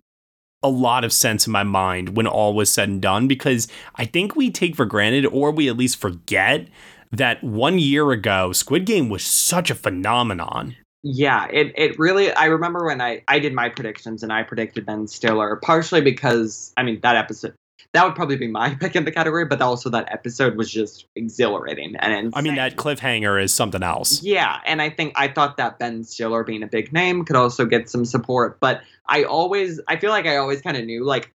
[0.61, 4.05] a lot of sense in my mind when all was said and done because I
[4.05, 6.67] think we take for granted or we at least forget
[7.11, 10.75] that one year ago Squid Game was such a phenomenon.
[11.01, 14.85] Yeah, it, it really I remember when I, I did my predictions and I predicted
[14.85, 17.53] Ben Stiller, partially because I mean that episode
[17.93, 21.05] that would probably be my pick in the category, but also that episode was just
[21.15, 22.31] exhilarating and insane.
[22.35, 24.21] I mean that cliffhanger is something else.
[24.23, 27.65] Yeah, and I think I thought that Ben Stiller being a big name could also
[27.65, 31.31] get some support, but I always I feel like I always kind of knew like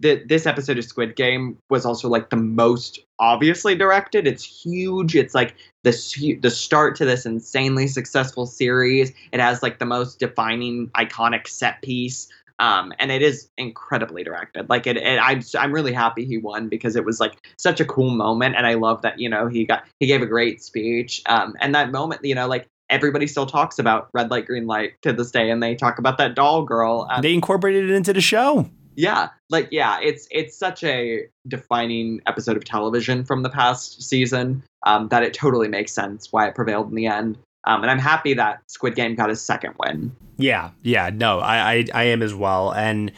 [0.00, 4.26] that this episode of Squid Game was also like the most obviously directed.
[4.26, 5.14] It's huge.
[5.14, 9.12] It's like the the start to this insanely successful series.
[9.32, 12.28] It has like the most defining iconic set piece.
[12.62, 14.70] Um, and it is incredibly directed.
[14.70, 17.84] Like it, it I'm I'm really happy he won because it was like such a
[17.84, 21.22] cool moment, and I love that you know he got he gave a great speech.
[21.26, 24.92] Um, and that moment, you know, like everybody still talks about red light, green light
[25.02, 27.08] to this day, and they talk about that doll girl.
[27.10, 28.70] Um, They incorporated it into the show.
[28.94, 34.62] yeah, like yeah, it's it's such a defining episode of television from the past season
[34.86, 37.38] um, that it totally makes sense why it prevailed in the end.
[37.64, 40.14] Um, and I'm happy that Squid Game got his second win.
[40.36, 43.12] Yeah, yeah, no, I, I, I am as well, and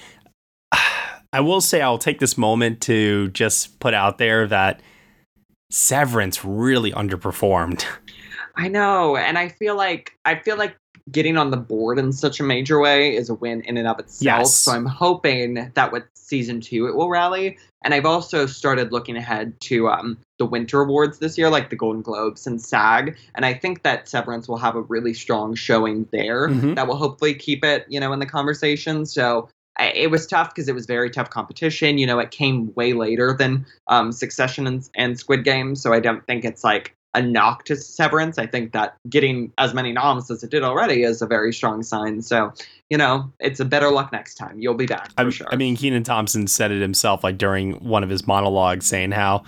[1.32, 4.80] I will say I'll take this moment to just put out there that
[5.70, 7.84] Severance really underperformed.
[8.56, 10.76] I know, and I feel like I feel like
[11.10, 13.98] getting on the board in such a major way is a win in and of
[13.98, 14.40] itself.
[14.40, 14.54] Yes.
[14.56, 17.58] So I'm hoping that with season two it will rally.
[17.84, 21.76] And I've also started looking ahead to um, the Winter Awards this year, like the
[21.76, 26.08] Golden Globes and SAG, and I think that Severance will have a really strong showing
[26.12, 26.76] there Mhm.
[26.76, 29.06] that will hopefully keep it, you know, in the conversation.
[29.06, 29.48] So.
[29.76, 31.98] I, it was tough because it was very tough competition.
[31.98, 35.98] You know, it came way later than um, Succession and, and Squid Game, so I
[35.98, 38.38] don't think it's like a knock to Severance.
[38.38, 41.82] I think that getting as many noms as it did already is a very strong
[41.82, 42.22] sign.
[42.22, 42.52] So,
[42.90, 44.60] you know, it's a better luck next time.
[44.60, 45.46] You'll be back for I, sure.
[45.50, 49.44] I mean, Kenan Thompson said it himself, like during one of his monologues, saying how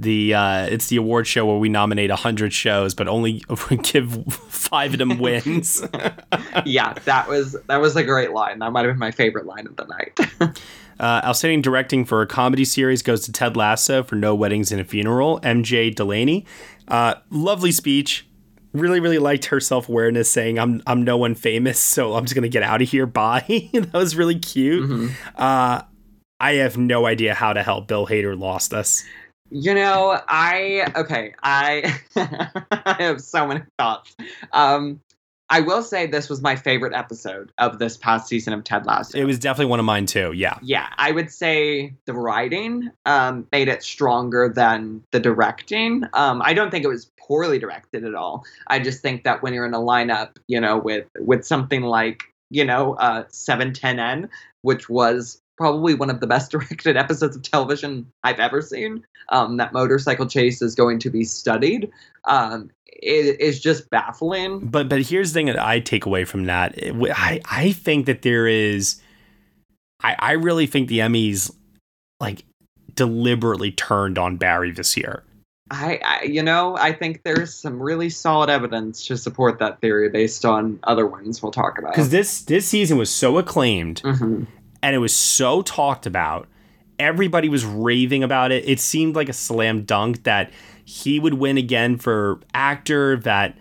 [0.00, 3.42] the uh, it's the award show where we nominate hundred shows, but only
[3.82, 5.82] give five of them wins.
[6.64, 8.60] yeah, that was that was a great line.
[8.60, 10.60] That might have been my favorite line of the night.
[11.00, 14.80] Uh, outstanding directing for a comedy series goes to Ted Lasso for No Weddings and
[14.80, 15.40] a Funeral.
[15.40, 16.44] MJ Delaney,
[16.88, 18.26] uh, lovely speech.
[18.74, 22.34] Really, really liked her self awareness, saying "I'm I'm no one famous, so I'm just
[22.34, 23.70] gonna get out of here." Bye.
[23.72, 24.88] that was really cute.
[24.88, 25.10] Mhm.
[25.36, 25.82] Uh,
[26.38, 29.02] I have no idea how to help Bill Hader lost us.
[29.50, 31.98] You know, I okay, I
[32.70, 34.14] I have so many thoughts.
[34.52, 35.00] Um
[35.50, 39.18] I will say this was my favorite episode of this past season of Ted Lasso.
[39.18, 40.32] It was definitely one of mine too.
[40.32, 40.56] Yeah.
[40.62, 46.04] yeah, I would say the writing um, made it stronger than the directing.
[46.14, 48.44] Um, I don't think it was poorly directed at all.
[48.68, 52.22] I just think that when you're in a lineup, you know, with with something like
[52.50, 54.28] you know uh, 710N,
[54.62, 59.04] which was probably one of the best directed episodes of television I've ever seen.
[59.28, 61.90] Um, that motorcycle chase is going to be studied.
[62.24, 64.66] Um, it is just baffling.
[64.66, 66.74] But but here's the thing that I take away from that.
[66.82, 69.00] I I think that there is,
[70.02, 71.54] I I really think the Emmys
[72.18, 72.44] like
[72.94, 75.22] deliberately turned on Barry this year.
[75.72, 80.08] I, I, you know, I think there's some really solid evidence to support that theory
[80.08, 81.92] based on other ones we'll talk about.
[81.92, 84.48] because this this season was so acclaimed Mhm.
[84.82, 86.48] And it was so talked about.
[86.98, 88.68] Everybody was raving about it.
[88.68, 90.50] It seemed like a slam dunk that
[90.84, 93.16] he would win again for actor.
[93.16, 93.56] That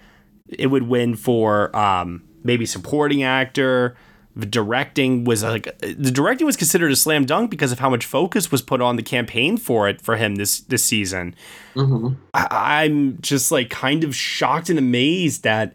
[0.47, 3.95] it would win for um, maybe supporting actor.
[4.35, 8.05] The directing was like the directing was considered a slam dunk because of how much
[8.05, 11.35] focus was put on the campaign for it for him this this season.
[11.75, 12.15] Mhm.
[12.33, 15.73] I- I'm just like kind of shocked and amazed that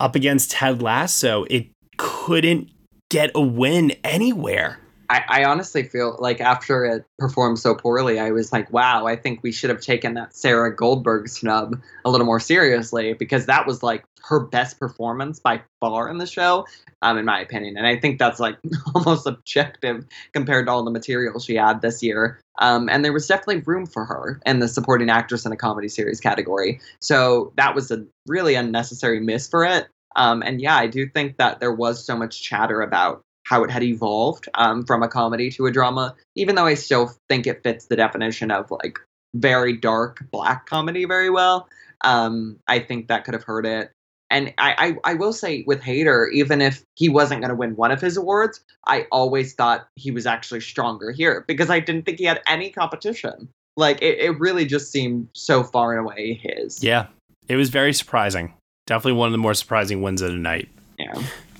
[0.00, 2.70] up against Ted Lasso, it couldn't
[3.10, 4.78] get a win anywhere.
[5.10, 9.16] I, I honestly feel like after it performed so poorly, I was like, wow, I
[9.16, 13.66] think we should have taken that Sarah Goldberg snub a little more seriously because that
[13.66, 16.66] was like her best performance by far in the show,
[17.02, 17.76] um, in my opinion.
[17.76, 18.56] And I think that's like
[18.94, 22.40] almost objective compared to all the material she had this year.
[22.58, 25.88] Um, and there was definitely room for her in the supporting actress in a comedy
[25.88, 26.80] series category.
[27.00, 29.88] So that was a really unnecessary miss for it.
[30.16, 33.70] Um, and yeah, I do think that there was so much chatter about how it
[33.70, 37.62] had evolved um, from a comedy to a drama, even though I still think it
[37.62, 38.98] fits the definition of like
[39.34, 41.68] very dark black comedy very well.
[42.02, 43.90] Um, I think that could have hurt it.
[44.30, 47.76] And I, I, I will say with Hader, even if he wasn't going to win
[47.76, 52.04] one of his awards, I always thought he was actually stronger here because I didn't
[52.04, 53.48] think he had any competition.
[53.76, 56.82] Like it, it really just seemed so far and away his.
[56.82, 57.08] Yeah,
[57.48, 58.54] it was very surprising.
[58.86, 60.68] Definitely one of the more surprising wins of the night.
[60.98, 61.14] Yeah.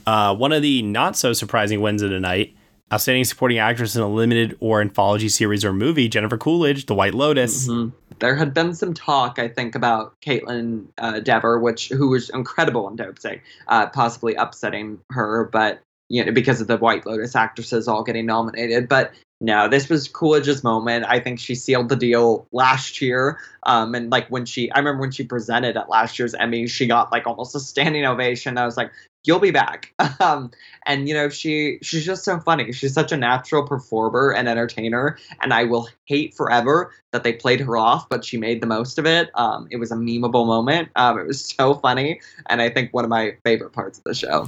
[0.06, 2.54] Uh, one of the not so surprising wins of the night.
[2.92, 7.14] Outstanding supporting actress in a limited or anthology series or movie, Jennifer Coolidge, The White
[7.14, 7.66] Lotus.
[7.66, 7.92] Mhm.
[8.18, 12.86] There had been some talk, I think, about Caitlin uh, Dever, which who was incredible
[12.88, 17.88] in Dopesick, uh, possibly upsetting her, but you know because of the White Lotus actresses
[17.88, 18.88] all getting nominated.
[18.88, 19.12] But
[19.44, 21.04] no, this was Coolidge's moment.
[21.06, 23.38] I think she sealed the deal last year.
[23.64, 26.86] Um, and like when she, I remember when she presented at last year's Emmy, she
[26.86, 28.56] got like almost a standing ovation.
[28.56, 28.90] I was like,
[29.24, 30.52] "You'll be back." Um,
[30.86, 32.72] and you know, she she's just so funny.
[32.72, 35.18] She's such a natural performer and entertainer.
[35.42, 38.98] And I will hate forever that they played her off, but she made the most
[38.98, 39.30] of it.
[39.34, 40.88] Um, it was a memeable moment.
[40.96, 44.14] Um, it was so funny, and I think one of my favorite parts of the
[44.14, 44.46] show.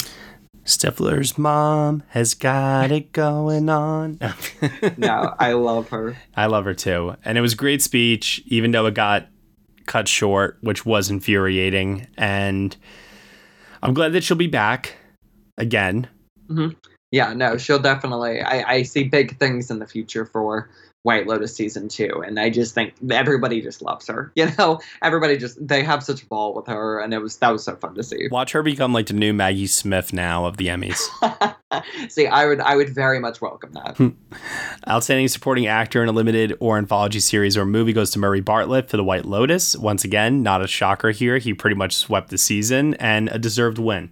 [0.66, 4.18] Stifler's mom has got it going on.
[4.98, 6.16] No, I love her.
[6.34, 7.16] I love her too.
[7.24, 9.28] And it was a great speech, even though it got
[9.86, 12.06] cut short, which was infuriating.
[12.16, 12.76] And
[13.82, 14.96] I'm glad that she'll be back
[15.56, 16.08] again.
[16.48, 16.76] Mm-hmm.
[17.12, 18.40] Yeah, no, she'll definitely.
[18.40, 20.68] I, I see big things in the future for
[21.06, 24.32] White Lotus season two, and I just think everybody just loves her.
[24.36, 27.50] You know, everybody just they have such a ball with her, and it was that
[27.50, 28.26] was so fun to see.
[28.30, 30.98] Watch her become like the new Maggie Smith now of the Emmys.
[32.10, 33.96] see, I would I would very much welcome that.
[33.96, 34.08] Hmm.
[34.88, 38.90] Outstanding supporting actor in a limited or anthology series or movie goes to Murray Bartlett
[38.90, 39.76] for The White Lotus.
[39.76, 41.38] Once again, not a shocker here.
[41.38, 44.10] He pretty much swept the season and a deserved win.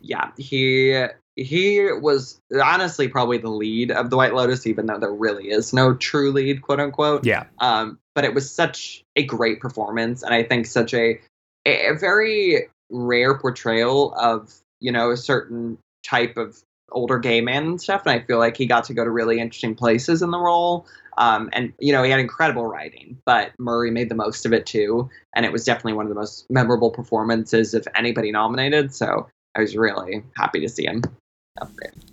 [0.00, 1.04] yeah, he
[1.36, 5.72] he was honestly probably the lead of the White Lotus, even though there really is
[5.72, 7.26] no true lead, quote unquote.
[7.26, 7.44] Yeah.
[7.58, 11.20] Um, but it was such a great performance, and I think such a
[11.66, 16.62] a, very rare portrayal of you know a certain type of
[16.92, 18.02] older gay man and stuff.
[18.06, 20.86] And I feel like he got to go to really interesting places in the role.
[21.18, 24.64] Um, and you know he had incredible writing, but Murray made the most of it
[24.64, 28.94] too, and it was definitely one of the most memorable performances of anybody nominated.
[28.94, 31.02] So I was really happy to see him.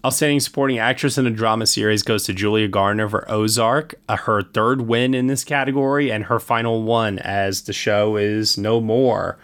[0.06, 4.42] Outstanding supporting actress in a drama series goes to Julia Garner for Ozark, uh, her
[4.42, 9.38] third win in this category, and her final one as the show is no more.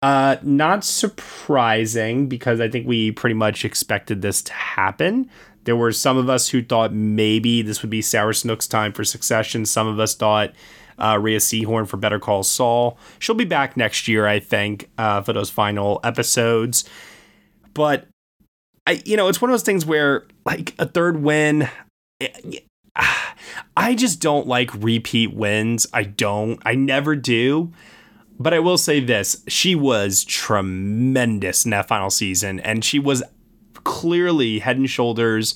[0.00, 5.30] Uh, not surprising because I think we pretty much expected this to happen.
[5.64, 9.04] There were some of us who thought maybe this would be Sarah Snook's time for
[9.04, 9.64] Succession.
[9.64, 10.52] Some of us thought
[10.98, 12.98] uh, Rhea Seehorn for Better Call Saul.
[13.18, 16.84] She'll be back next year, I think, uh, for those final episodes.
[17.74, 18.08] But
[18.86, 21.68] I, you know, it's one of those things where like a third win.
[22.20, 22.58] eh,
[23.76, 25.86] I just don't like repeat wins.
[25.92, 26.60] I don't.
[26.64, 27.72] I never do.
[28.38, 33.22] But I will say this she was tremendous in that final season, and she was
[33.84, 35.54] clearly head and shoulders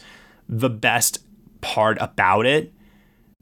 [0.48, 1.18] the best
[1.60, 2.72] part about it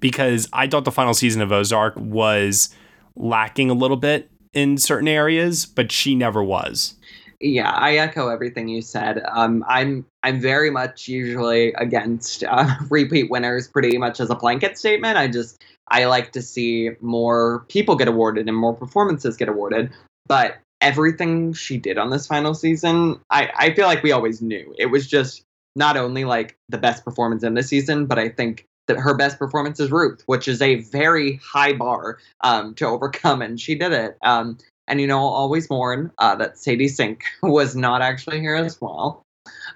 [0.01, 2.70] because I thought the final season of Ozark was
[3.16, 6.95] lacking a little bit in certain areas, but she never was.
[7.41, 9.22] Yeah, I echo everything you said.
[9.30, 14.78] Um, I'm I'm very much usually against uh, repeat winners, pretty much as a blanket
[14.78, 15.18] statement.
[15.18, 19.91] I just I like to see more people get awarded and more performances get awarded.
[20.26, 24.74] But everything she did on this final season, I I feel like we always knew
[24.78, 25.43] it was just
[25.76, 29.39] not only like the best performance in the season, but I think that her best
[29.39, 33.93] performance is Ruth, which is a very high bar um, to overcome, and she did
[33.93, 34.16] it.
[34.22, 34.59] Um,
[34.89, 38.80] and you know, I'll always mourn uh, that Sadie Sink was not actually here as
[38.80, 39.22] well.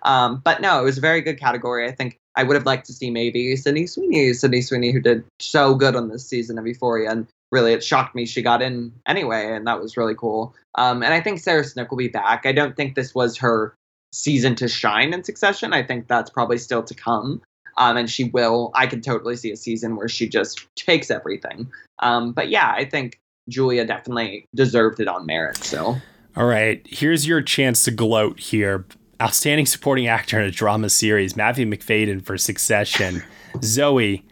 [0.03, 1.87] Um, but no, it was a very good category.
[1.87, 5.25] I think I would have liked to see maybe Sydney Sweeney, Sydney Sweeney, who did
[5.41, 8.93] so good on this season of Euphoria, and really it shocked me she got in
[9.07, 10.55] anyway, and that was really cool.
[10.77, 12.47] Um, and I think Sarah Snook will be back.
[12.47, 13.75] I don't think this was her
[14.13, 15.73] season to shine in Succession.
[15.73, 17.43] I think that's probably still to come.
[17.77, 18.73] Um, and she will.
[18.75, 21.71] I can totally see a season where she just takes everything.
[22.01, 25.59] Um, but yeah, I think Julia definitely deserved it on merit.
[25.59, 25.97] So,
[26.37, 28.87] all right, here's your chance to gloat here.
[29.21, 33.25] Outstanding supporting actor in a drama series, Matthew Macfadyen for Succession.
[33.63, 34.25] Zoe,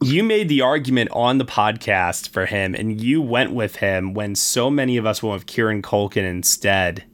[0.00, 4.34] you made the argument on the podcast for him, and you went with him when
[4.34, 7.04] so many of us went with Kieran Culkin instead.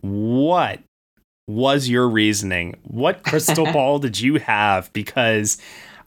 [0.00, 0.80] What
[1.46, 2.74] was your reasoning?
[2.82, 4.92] What crystal ball did you have?
[4.92, 5.58] Because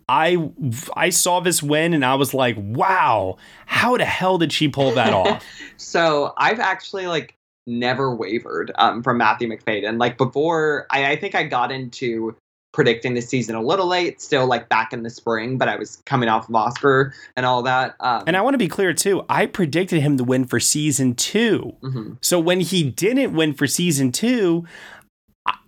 [0.10, 0.49] I
[0.95, 3.38] I saw this win and I was like, wow,
[3.68, 5.45] how the hell did she pull that off?
[5.78, 7.36] so I've actually like
[7.68, 9.99] never wavered um, from Matthew Macfadyen.
[9.99, 12.36] Like before, I, I think I got into
[12.72, 15.97] predicting the season a little late, still like back in the spring, but I was
[16.05, 17.95] coming off of Oscar and all that.
[17.99, 21.16] Um, and I want to be clear too, I predicted him to win for season
[21.16, 22.14] 2 mm-hmm.
[22.22, 24.66] So when he didn't win for season two,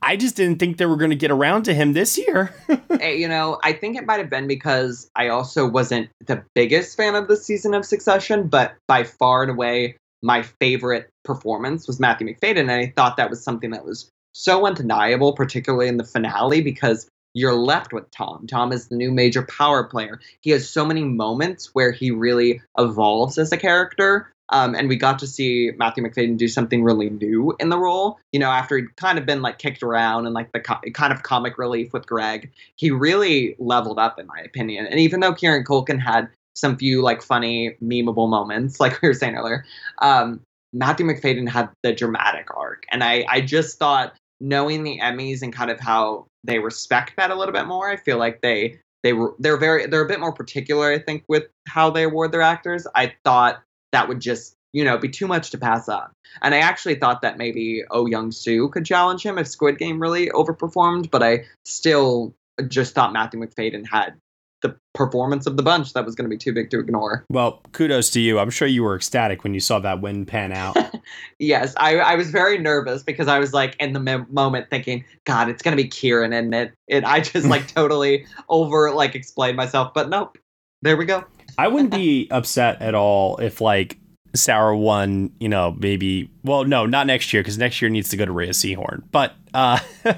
[0.02, 2.54] I just didn't think they were going to get around to him this year.
[3.02, 7.16] you know, I think it might have been because I also wasn't the biggest fan
[7.16, 12.28] of the season of Succession, but by far and away, my favorite performance was Matthew
[12.28, 12.62] Macfadyen.
[12.62, 17.08] And I thought that was something that was so undeniable, particularly in the finale, because
[17.34, 18.46] you're left with Tom.
[18.48, 20.20] Tom is the new major power player.
[20.42, 24.96] He has so many moments where he really evolves as a character um, and we
[24.96, 28.20] got to see Matthew Macfadyen do something really new in the role.
[28.32, 31.14] You know, after he'd kind of been like kicked around and like the co- kind
[31.14, 34.86] of comic relief with Greg, he really leveled up, in my opinion.
[34.88, 39.14] And even though Kieran Culkin had some few like funny, memeable moments, like we were
[39.14, 39.66] saying earlier,
[40.02, 40.42] um,
[40.74, 42.84] Matthew Macfadyen had the dramatic arc.
[42.92, 47.32] And I, I just thought, knowing the Emmys and kind of how they respect that
[47.32, 50.20] a little bit more, I feel like they they were they're very they're a bit
[50.20, 52.86] more particular, I think, with how they award their actors.
[52.96, 56.10] I thought that would just you know be too much to pass on.
[56.42, 60.02] And I actually thought that maybe Oh Young Soo could challenge him if Squid Game
[60.02, 62.34] really overperformed, but I still
[62.68, 64.16] just thought Matthew Macfadyen had
[64.62, 67.26] the performance of the bunch that was going to be too big to ignore.
[67.30, 68.40] Well, kudos to you.
[68.40, 70.78] I'm sure you were ecstatic when you saw that win pan out.
[71.40, 75.04] yes, I, I was very nervous because I was like in the me- moment thinking,
[75.26, 79.16] God, it's going to be Kieran, and it, it I just like totally over like
[79.16, 80.38] explained myself, but nope,
[80.82, 81.26] there we go.
[81.58, 83.98] I wouldn't be upset at all if like
[84.36, 88.18] Sarah won, you know, maybe well, no, not next year because next year needs to
[88.18, 89.04] go to Rhea Seehorn.
[89.12, 89.80] But uh,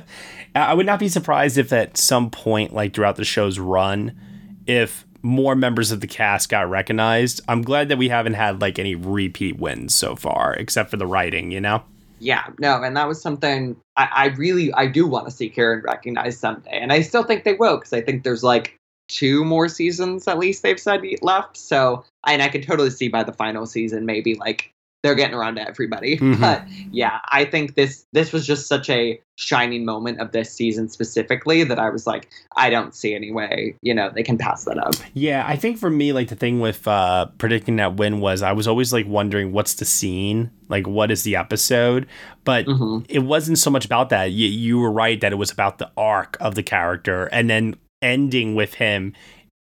[0.55, 4.19] I would not be surprised if at some point, like throughout the show's run,
[4.67, 7.41] if more members of the cast got recognized.
[7.47, 11.07] I'm glad that we haven't had like any repeat wins so far, except for the
[11.07, 11.83] writing, you know.
[12.19, 15.81] Yeah, no, and that was something I, I really I do want to see Kieran
[15.83, 18.79] recognized someday, and I still think they will because I think there's like
[19.13, 21.57] two more seasons at least they've said left.
[21.57, 25.55] So, and I could totally see by the final season maybe like they're getting around
[25.55, 26.17] to everybody.
[26.23, 26.39] Mm-hmm.
[26.39, 30.87] But yeah, I think this this was just such a shining moment of this season
[30.87, 34.63] specifically that I was like, I don't see any way, you know, they can pass
[34.63, 34.93] that up.
[35.13, 38.53] Yeah, I think for me, like the thing with uh predicting that win was I
[38.53, 42.07] was always like wondering what's the scene, like what is the episode,
[42.45, 43.03] but mm-hmm.
[43.09, 44.31] it wasn't so much about that.
[44.31, 47.75] You, you were right that it was about the arc of the character, and then
[48.03, 49.13] ending with him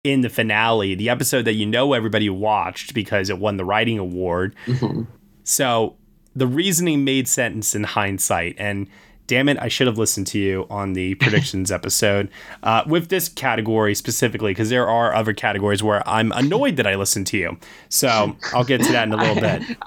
[0.03, 3.99] in the finale, the episode that you know everybody watched because it won the writing
[3.99, 4.55] award.
[4.65, 5.03] Mm-hmm.
[5.43, 5.97] So
[6.35, 8.55] the reasoning made sense in hindsight.
[8.57, 8.87] And
[9.25, 12.29] damn it, I should have listened to you on the predictions episode
[12.63, 16.95] uh, with this category specifically, because there are other categories where I'm annoyed that I
[16.95, 17.57] listened to you.
[17.89, 19.77] So I'll get to that in a little bit.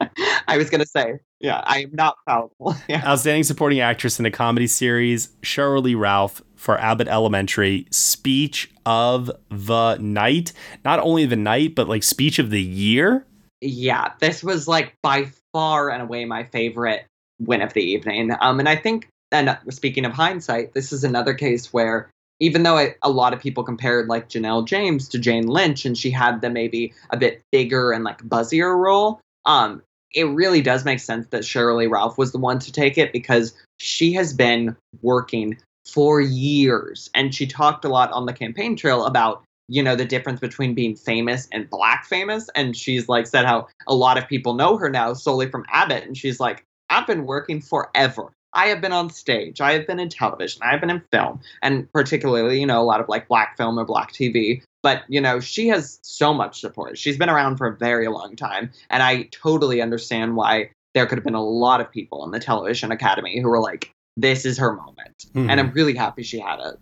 [0.48, 2.74] I was going to say, yeah, I am not fallible.
[2.88, 3.06] yeah.
[3.06, 9.30] Outstanding supporting actress in a comedy series, Sheryl Lee Ralph for Abbott Elementary speech of
[9.48, 10.52] the night.
[10.84, 13.24] Not only the night, but like speech of the year.
[13.62, 17.06] Yeah, this was like by far and away my favorite
[17.40, 18.32] win of the evening.
[18.42, 22.76] Um, and I think, and speaking of hindsight, this is another case where even though
[22.76, 26.42] it, a lot of people compared like Janelle James to Jane Lynch, and she had
[26.42, 29.82] the maybe a bit bigger and like buzzier role, um,
[30.14, 33.14] it really does make sense that Sheryl Lee Ralph was the one to take it
[33.14, 35.56] because she has been working
[35.92, 40.04] for years, and she talked a lot on the campaign trail about you know the
[40.04, 42.48] difference between being famous and black famous.
[42.54, 46.04] And she's like said how a lot of people know her now solely from abbott.
[46.04, 48.32] And she's like i've been working forever.
[48.52, 51.40] I have been on stage, I have been in television, I have been in film,
[51.62, 54.62] and particularly, you know, a lot of like black film or black TV.
[54.82, 56.98] But, you know, she has so much support.
[56.98, 58.72] She's been around for a very long time.
[58.88, 62.40] And I totally understand why there could have been a lot of people in the
[62.40, 65.26] Television Academy who were like, this is her moment.
[65.34, 65.50] Mm-hmm.
[65.50, 66.76] And I'm really happy she had it.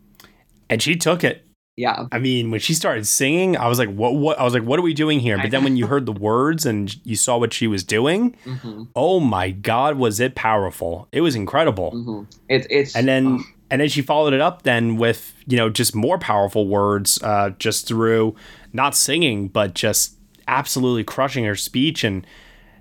[0.70, 1.44] And she took it.
[1.76, 2.06] Yeah.
[2.10, 4.80] I mean, when she started singing, I was like, what what I was like, what
[4.80, 5.38] are we doing here?
[5.38, 8.84] But then when you heard the words and you saw what she was doing, mm-hmm.
[8.96, 11.06] oh my god, was it powerful.
[11.12, 11.92] It was incredible.
[11.92, 12.30] Mm-hmm.
[12.48, 15.94] It, it's And then and then she followed it up then with, you know, just
[15.94, 18.34] more powerful words uh just through
[18.72, 20.16] not singing, but just
[20.48, 22.26] absolutely crushing her speech and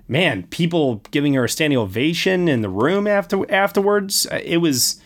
[0.08, 4.26] man, people giving her a standing ovation in the room after afterwards.
[4.42, 5.00] It was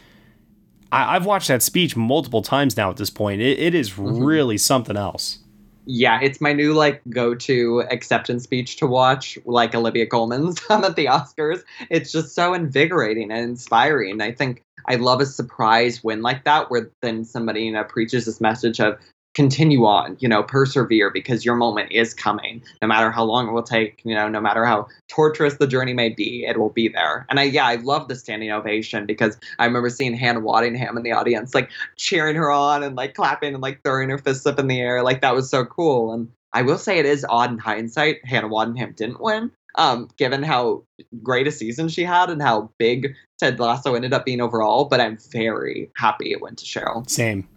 [0.93, 3.41] I, have watched that speech multiple times now at this point.
[3.41, 4.23] it, it is mm-hmm.
[4.23, 5.39] really something else.
[5.85, 11.07] Yeah, it's my new like go-to acceptance speech to watch, like Olivia Colman's at the
[11.07, 11.65] Oscars.
[11.91, 14.21] It's just so invigorating and inspiring.
[14.21, 18.27] I think I love a surprise win like that, where then somebody you know preaches
[18.27, 18.97] this message of
[19.35, 22.63] continue on, you know, persevere because your moment is coming.
[22.81, 25.95] No matter how long it will take, you know, no matter how torturous the journey
[25.95, 27.27] may be, it will be there.
[27.31, 31.03] And I, yeah, I love the standing ovation because I remember seeing Hannah Waddingham in
[31.03, 34.59] the audience, like cheering her on and like clapping and like throwing her fists up
[34.59, 35.03] in the air.
[35.03, 36.13] Like that was so cool.
[36.13, 39.51] And I will say it is odd in hindsight, Hannah Waddingham didn't win.
[39.77, 40.85] Um, given how
[41.23, 45.01] great a season she had and how big Ted Lasso ended up being overall, but
[45.01, 47.09] I'm very happy it went to Sheryl.
[47.09, 47.49] Same.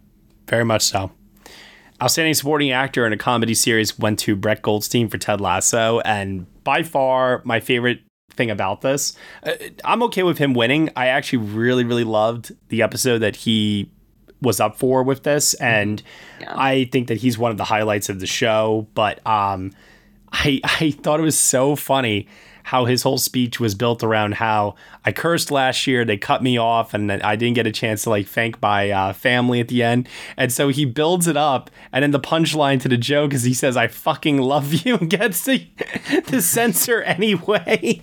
[0.48, 1.10] Very much so.
[2.02, 6.46] Outstanding Supporting Actor in a Comedy Series went to Brett Goldstein for Ted Lasso, and
[6.62, 8.00] by far my favorite
[8.32, 9.16] thing about this.
[9.42, 9.52] Uh,
[9.84, 10.90] I'm okay with him winning.
[10.94, 13.90] I actually really, really loved the episode that he
[14.42, 16.02] was up for with this, and
[16.40, 16.54] yeah.
[16.54, 18.86] I think that he's one of the highlights of the show.
[18.94, 19.72] But um,
[20.32, 22.28] I I thought it was so funny
[22.66, 26.58] how his whole speech was built around how I cursed last year, they cut me
[26.58, 29.84] off, and I didn't get a chance to like thank my uh, family at the
[29.84, 30.08] end.
[30.36, 33.54] And so he builds it up, and then the punchline to the joke is he
[33.54, 35.60] says, "I fucking love you," and gets to,
[36.26, 38.02] to censor anyway.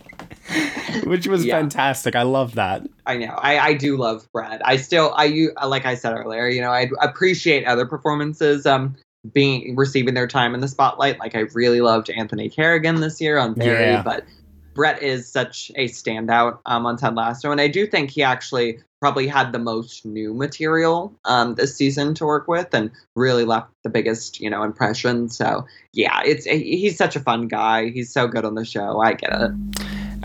[1.03, 1.59] Which was yeah.
[1.59, 2.15] fantastic.
[2.15, 2.87] I love that.
[3.05, 3.35] I know.
[3.37, 4.61] I, I do love Brad.
[4.63, 8.65] I still I you like I said earlier, you know, I appreciate other performances.
[8.65, 8.95] Um,
[9.33, 11.17] being receiving their time in the spotlight.
[11.19, 14.01] Like I really loved Anthony Carrigan this year on Barry, yeah.
[14.01, 14.25] but
[14.73, 18.79] Brett is such a standout um, on Ted Lasso, and I do think he actually
[18.99, 23.69] probably had the most new material um, this season to work with, and really left
[23.83, 25.29] the biggest, you know, impression.
[25.29, 27.89] So yeah, it's he's such a fun guy.
[27.89, 29.01] He's so good on the show.
[29.01, 29.51] I get it.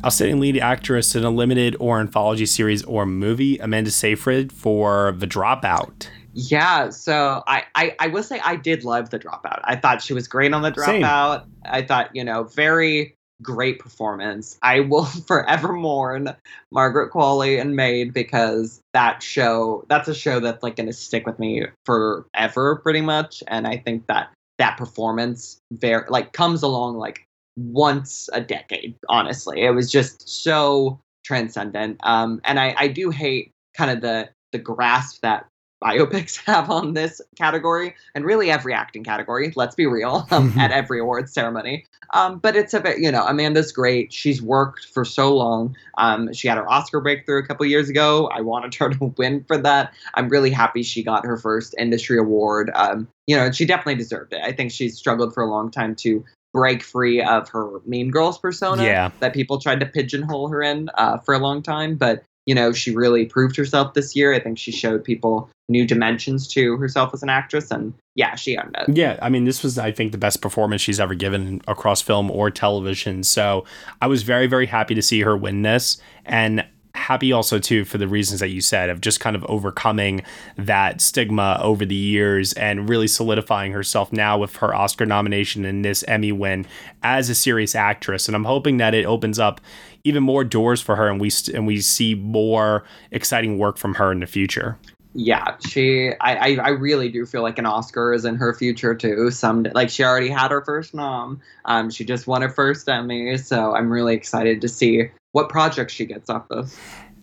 [0.05, 5.27] Outstanding lead actress in a limited or anthology series or movie, Amanda Seyfried for The
[5.27, 6.09] Dropout.
[6.35, 9.61] Yeah, so I, I I will say I did love The Dropout.
[9.65, 11.41] I thought she was great on The Dropout.
[11.41, 11.53] Same.
[11.65, 14.59] I thought you know very great performance.
[14.63, 16.35] I will forever mourn
[16.71, 21.39] Margaret Qualley and Maid because that show that's a show that's like gonna stick with
[21.39, 23.43] me forever pretty much.
[23.49, 27.25] And I think that that performance very like comes along like
[27.57, 29.63] once a decade, honestly.
[29.63, 31.99] It was just so transcendent.
[32.03, 35.47] Um and I, I do hate kind of the the grasp that
[35.83, 40.59] biopics have on this category and really every acting category let's be real um, mm-hmm.
[40.59, 41.85] at every awards ceremony.
[42.15, 44.13] Um, but it's a bit you know amanda's great.
[44.13, 45.77] She's worked for so long.
[45.97, 48.29] Um, she had her oscar breakthrough a couple years ago.
[48.29, 49.93] I wanted her to win for that.
[50.15, 52.71] I'm really happy she got her first industry award.
[52.75, 54.41] Um, you know she definitely deserved it.
[54.43, 56.25] I think she's struggled for a long time to
[56.55, 59.11] break free of her mean girls persona yeah.
[59.21, 61.97] that people tried to pigeonhole her in uh, for a long time.
[61.97, 64.33] But you know, she really proved herself this year.
[64.33, 68.57] I think she showed people new dimensions to herself as an actress, and yeah, she
[68.57, 68.97] earned it.
[68.97, 72.31] Yeah, I mean, this was, I think, the best performance she's ever given across film
[72.31, 73.23] or television.
[73.23, 73.67] So
[74.01, 77.97] I was very, very happy to see her win this, and happy also too for
[77.99, 80.23] the reasons that you said of just kind of overcoming
[80.57, 85.85] that stigma over the years and really solidifying herself now with her Oscar nomination and
[85.85, 86.67] this Emmy win
[87.03, 88.27] as a serious actress.
[88.27, 89.61] And I'm hoping that it opens up
[90.09, 93.95] even more doors for her and we st- and we see more exciting work from
[93.95, 94.79] her in the future.
[95.15, 96.13] yeah, she.
[96.21, 99.31] I, I I really do feel like an Oscar is in her future too.
[99.31, 101.41] Some like she already had her first nom.
[101.65, 105.91] Um, she just won her first Emmy, so I'm really excited to see what project
[105.91, 106.79] she gets off this.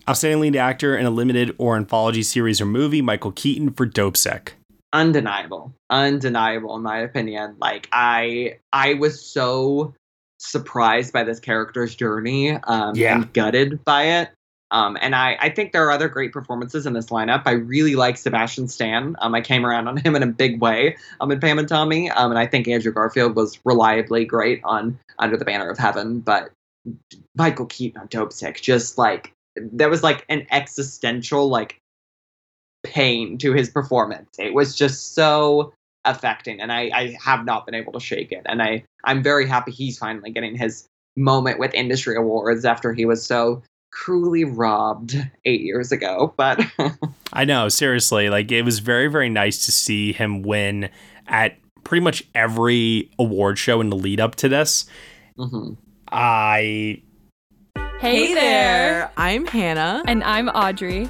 [0.09, 4.49] Outstanding lead actor in a limited or anthology series or movie, Michael Keaton for Dopesick.
[4.93, 7.55] Undeniable, undeniable in my opinion.
[7.59, 9.93] Like I I was so
[10.45, 13.15] surprised by this character's journey um, Yeah.
[13.15, 14.29] and gutted by it.
[14.71, 17.43] Um, and I, I think there are other great performances in this lineup.
[17.45, 19.15] I really like Sebastian Stan.
[19.19, 22.09] Um, I came around on him in a big way um, in Pam and Tommy.
[22.09, 26.19] Um, and I think Andrew Garfield was reliably great on Under the Banner of Heaven.
[26.19, 26.51] But
[27.35, 31.79] Michael Keaton on Dope Sick, just like there was like an existential like
[32.83, 34.29] pain to his performance.
[34.39, 35.73] It was just so
[36.05, 38.43] affecting, and I, I have not been able to shake it.
[38.45, 43.05] And I I'm very happy he's finally getting his moment with industry awards after he
[43.05, 46.33] was so cruelly robbed eight years ago.
[46.37, 46.61] But
[47.33, 48.29] I know, seriously.
[48.29, 50.89] Like, it was very, very nice to see him win
[51.27, 54.85] at pretty much every award show in the lead up to this.
[55.37, 55.77] mhm.
[56.11, 57.01] I.
[57.99, 59.11] Hey, there.
[59.17, 60.03] I'm Hannah.
[60.05, 61.09] And I'm Audrey,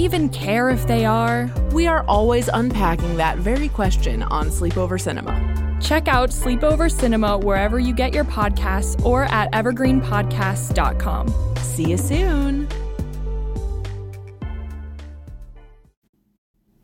[0.03, 1.49] even care if they are?
[1.71, 5.77] We are always unpacking that very question on Sleepover Cinema.
[5.81, 11.55] Check out Sleepover Cinema wherever you get your podcasts or at evergreenpodcasts.com.
[11.57, 12.67] See you soon.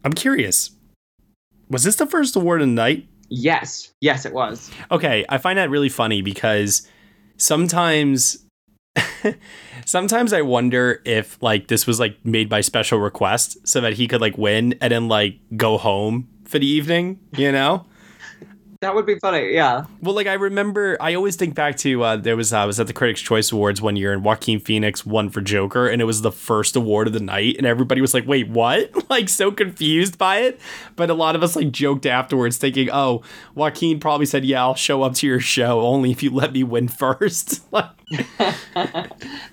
[0.03, 0.71] I'm curious.
[1.69, 3.07] Was this the first award of the night?
[3.29, 4.71] yes, yes, it was.
[4.91, 6.87] Okay, I find that really funny because
[7.37, 8.46] sometimes
[9.85, 14.07] sometimes I wonder if like this was like made by special request so that he
[14.07, 17.85] could like win and then like go home for the evening, you know?
[18.81, 19.53] That would be funny.
[19.53, 19.85] Yeah.
[20.01, 22.85] Well, like I remember, I always think back to uh, there was I was at
[22.85, 26.21] the Critics' Choice Awards one year, and Joaquin Phoenix won for Joker, and it was
[26.21, 30.17] the first award of the night, and everybody was like, "Wait, what?" Like so confused
[30.17, 30.59] by it.
[30.97, 33.23] But a lot of us like joked afterwards, thinking, "Oh,
[33.55, 36.63] Joaquin probably said, yeah, I'll show up to your show only if you let me
[36.63, 37.61] win first.
[37.71, 37.89] like,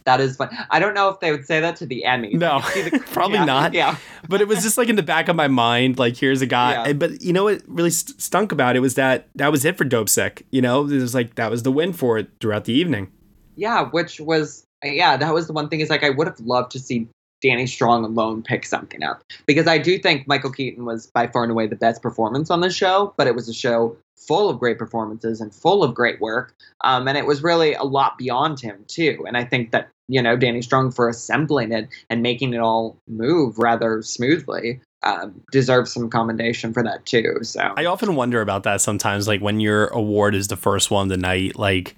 [0.05, 0.49] that is fun.
[0.71, 2.35] I don't know if they would say that to the Emmys.
[2.35, 3.75] No, I could see the- probably yeah, not.
[3.75, 3.97] Yeah.
[4.29, 6.87] but it was just like in the back of my mind, like here's a guy.
[6.87, 6.93] Yeah.
[6.93, 9.85] But you know what really st- stunk about it was that that was it for
[9.85, 10.47] Dope Sick.
[10.51, 13.11] You know, it was like that was the win for it throughout the evening.
[13.57, 16.71] Yeah, which was yeah, that was the one thing is like I would have loved
[16.73, 17.09] to see
[17.45, 21.43] Danny Strong alone pick something up because I do think Michael Keaton was by far
[21.43, 24.59] and away the best performance on the show, but it was a show full of
[24.59, 28.61] great performances and full of great work, um, and it was really a lot beyond
[28.61, 29.23] him too.
[29.29, 32.97] And I think that you know Danny Strong for assembling it and making it all
[33.07, 37.41] move rather smoothly um, deserves some commendation for that too.
[37.43, 41.03] So I often wonder about that sometimes, like when your award is the first one
[41.03, 41.95] of the night, like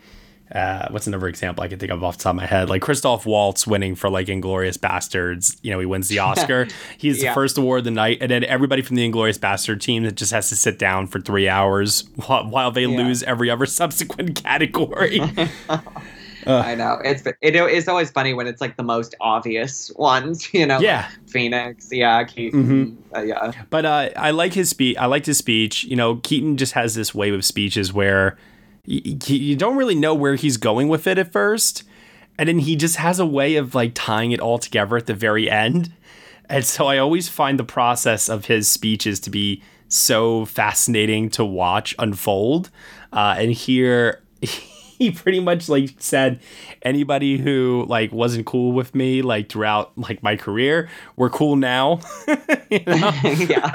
[0.54, 2.68] uh, what's another example I can think of off the top of my head?
[2.70, 5.58] Like Christoph Waltz winning for like Inglourious Basterds.
[5.62, 6.68] You know, he wins the Oscar.
[6.98, 7.30] He's Yeah.
[7.30, 10.14] the first award of the night, and then everybody from the Inglourious Basterd team that
[10.14, 12.96] just has to sit down for three hours while, while they Yeah.
[12.96, 15.20] lose every other subsequent category.
[16.48, 20.64] I know it's it is always funny when it's like the most obvious ones, you
[20.64, 20.78] know.
[20.78, 21.08] Yeah.
[21.10, 23.50] like Phoenix, yeah, Keaton, uh, yeah.
[23.68, 24.96] But uh, I like his speech.
[24.96, 25.82] I liked his speech.
[25.84, 28.38] You know, Keaton just has this wave of speeches where
[28.86, 31.82] you don't really know where he's going with it at first,
[32.38, 35.14] and then he just has a way of like tying it all together at the
[35.14, 35.92] very end.
[36.48, 41.44] And so I always find the process of his speeches to be so fascinating to
[41.44, 42.70] watch unfold.
[43.12, 44.22] Uh, and here
[44.98, 46.40] he pretty much like said
[46.82, 52.00] anybody who like wasn't cool with me like throughout like my career we're cool now
[52.70, 53.72] yeah.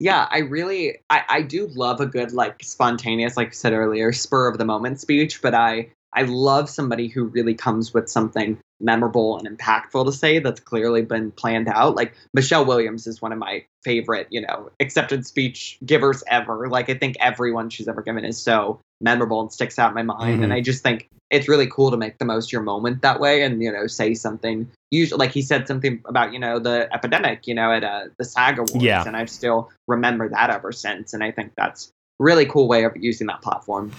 [0.00, 4.12] Yeah, I really I, I do love a good like spontaneous, like you said earlier,
[4.12, 8.58] spur of the moment speech, but I I love somebody who really comes with something
[8.80, 11.94] memorable and impactful to say that's clearly been planned out.
[11.94, 16.68] Like Michelle Williams is one of my favorite, you know, accepted speech givers ever.
[16.68, 20.02] Like I think everyone she's ever given is so memorable and sticks out in my
[20.02, 20.40] mind.
[20.40, 20.44] Mhm.
[20.44, 23.20] And I just think it's really cool to make the most of your moment that
[23.20, 26.92] way and you know say something usually like he said something about you know the
[26.92, 29.04] epidemic you know at uh, the SAG awards Yeah.
[29.06, 32.92] and I've still remember that ever since and I think that's really cool way of
[32.96, 33.90] using that platform.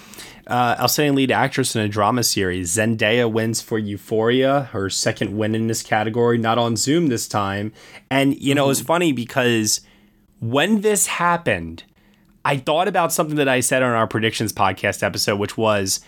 [0.48, 2.76] Uh, outstanding lead actress in a drama series.
[2.76, 7.74] Zendaya wins for Euphoria, her second win in this category, not on Zoom this time.
[8.10, 8.72] And, you know, mm-hmm.
[8.72, 9.82] it's funny because
[10.40, 11.84] when this happened,
[12.46, 16.00] I thought about something that I said on our predictions podcast episode, which was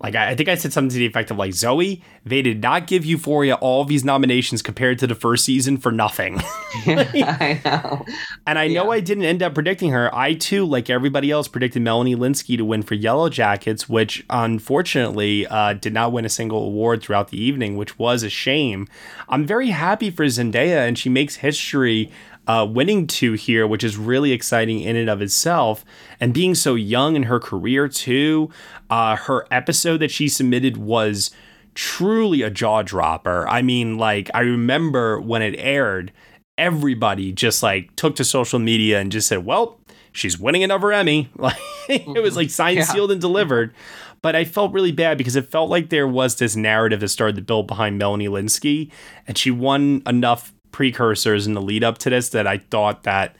[0.00, 2.86] like I, think I said something to the effect of like Zoe, they did not
[2.86, 6.40] give Euphoria all these nominations compared to the first season for nothing.
[6.86, 7.08] yeah,
[7.40, 8.06] I know.
[8.46, 8.92] And I know.
[8.92, 10.14] I didn't end up predicting her.
[10.14, 15.48] I too, like everybody else, predicted Melanie Lynskey to win for Yellow Jackets, which unfortunately
[15.48, 18.86] uh, did not win a single award throughout the evening, which was a shame.
[19.28, 22.12] I'm very happy for Zendaya, and she makes history
[22.48, 25.84] uh, winning two here, which is really exciting in and of itself.
[26.18, 28.50] And being so young in her career, too,
[28.88, 31.30] uh, her episode that she submitted was
[31.74, 33.46] truly a jaw dropper.
[33.46, 36.10] I mean, like, I remember when it aired,
[36.56, 39.78] everybody just like took to social media and just said, well,
[40.12, 41.30] she's winning another Emmy.
[41.38, 41.56] Like,
[41.88, 42.84] it was like signed, yeah.
[42.84, 43.72] sealed, and delivered.
[44.20, 47.36] But I felt really bad because it felt like there was this narrative that started
[47.36, 48.90] to build behind Melanie Lynskey,
[49.26, 53.36] and she won enough precursors in the lead up to this that I thought that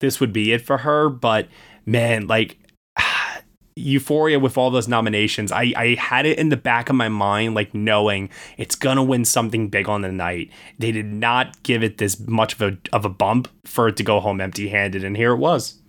[0.00, 1.08] this would be it for her.
[1.08, 1.48] But
[1.86, 2.58] man, like
[3.76, 7.54] Euphoria with all those nominations, I, I had it in the back of my mind,
[7.54, 8.28] like knowing
[8.58, 10.50] it's gonna win something big on the night.
[10.78, 14.02] They did not give it this much of a of a bump for it to
[14.02, 15.82] go home empty handed, and here it was.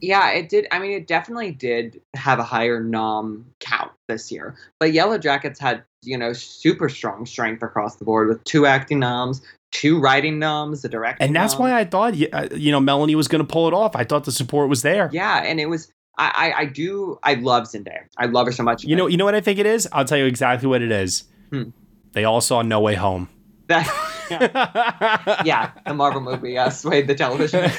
[0.00, 0.66] Yeah, it did.
[0.70, 4.56] I mean, it definitely did have a higher nom count this year.
[4.78, 8.98] But Yellow Jackets had, you know, super strong strength across the board with two acting
[8.98, 9.40] noms,
[9.76, 11.22] two writing noms, the director.
[11.22, 11.62] And that's nom.
[11.62, 13.94] why I thought, uh, you know, Melanie was going to pull it off.
[13.94, 15.10] I thought the support was there.
[15.12, 15.92] Yeah, and it was.
[16.18, 17.18] I, I, I do.
[17.22, 18.06] I love Zendaya.
[18.16, 18.84] I love her so much.
[18.84, 19.06] You know.
[19.06, 19.86] You know what I think it is.
[19.92, 21.24] I'll tell you exactly what it is.
[21.50, 21.70] Hmm.
[22.12, 23.28] They all saw No Way Home.
[23.66, 23.86] That,
[24.30, 25.42] yeah.
[25.44, 27.64] yeah, the Marvel movie uh, swayed the television.
[27.64, 27.70] Um,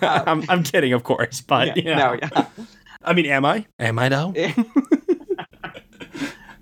[0.26, 2.46] I'm, I'm kidding, of course, but yeah, no, yeah.
[3.04, 3.66] I mean, am I?
[3.78, 4.34] Am I though?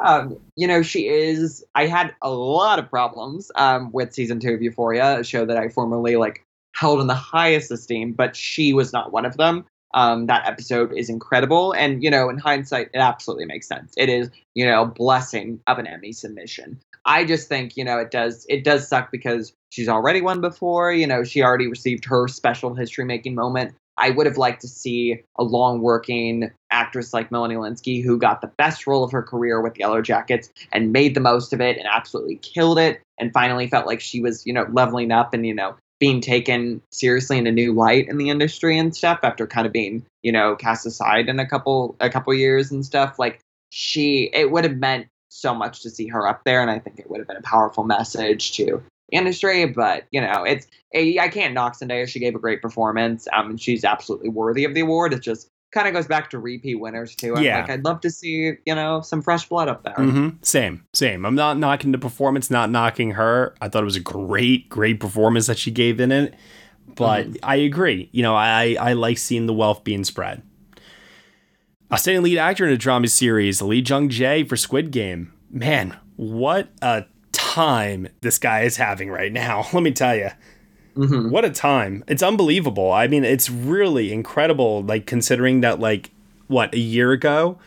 [0.04, 1.64] um, you know, she is.
[1.74, 5.56] I had a lot of problems um, with season two of Euphoria, a show that
[5.56, 6.44] I formerly like
[6.74, 9.64] held in the highest esteem, but she was not one of them.
[9.94, 13.94] Um, that episode is incredible, and you know, in hindsight, it absolutely makes sense.
[13.96, 16.80] It is, you know, a blessing of an Emmy submission.
[17.06, 20.92] I just think, you know, it does it does suck because she's already won before.
[20.92, 23.74] You know, she already received her special history making moment.
[23.96, 28.40] I would have liked to see a long working actress like Melanie Lynskey, who got
[28.40, 31.78] the best role of her career with Yellow Jackets and made the most of it
[31.78, 35.46] and absolutely killed it and finally felt like she was, you know, leveling up and,
[35.46, 39.46] you know, being taken seriously in a new light in the industry and stuff after
[39.46, 43.18] kind of being, you know, cast aside in a couple a couple years and stuff.
[43.18, 43.40] Like
[43.70, 46.98] she it would have meant so much to see her up there and I think
[46.98, 48.82] it would have been a powerful message to
[49.12, 52.08] industry, but you know, it's I can't knock Zendaya.
[52.08, 53.26] She gave a great performance.
[53.32, 55.12] Um, she's absolutely worthy of the award.
[55.12, 57.34] It just kind of goes back to repeat winners too.
[57.36, 57.60] I'm yeah.
[57.60, 59.94] like, I'd love to see you know some fresh blood up there.
[59.94, 60.36] Mm-hmm.
[60.42, 61.26] Same, same.
[61.26, 63.54] I'm not knocking the performance, not knocking her.
[63.60, 66.34] I thought it was a great, great performance that she gave in it.
[66.94, 67.36] But mm-hmm.
[67.42, 68.08] I agree.
[68.12, 70.42] You know, I I like seeing the wealth being spread.
[71.92, 75.32] Outstanding lead actor in a drama series, Lee Jung Jae for Squid Game.
[75.50, 77.04] Man, what a
[77.54, 79.66] time this guy is having right now.
[79.72, 80.30] Let me tell you.
[80.96, 81.30] Mm-hmm.
[81.30, 82.04] What a time.
[82.06, 82.92] It's unbelievable.
[82.92, 86.10] I mean, it's really incredible, like, considering that, like,
[86.46, 87.58] what, a year ago,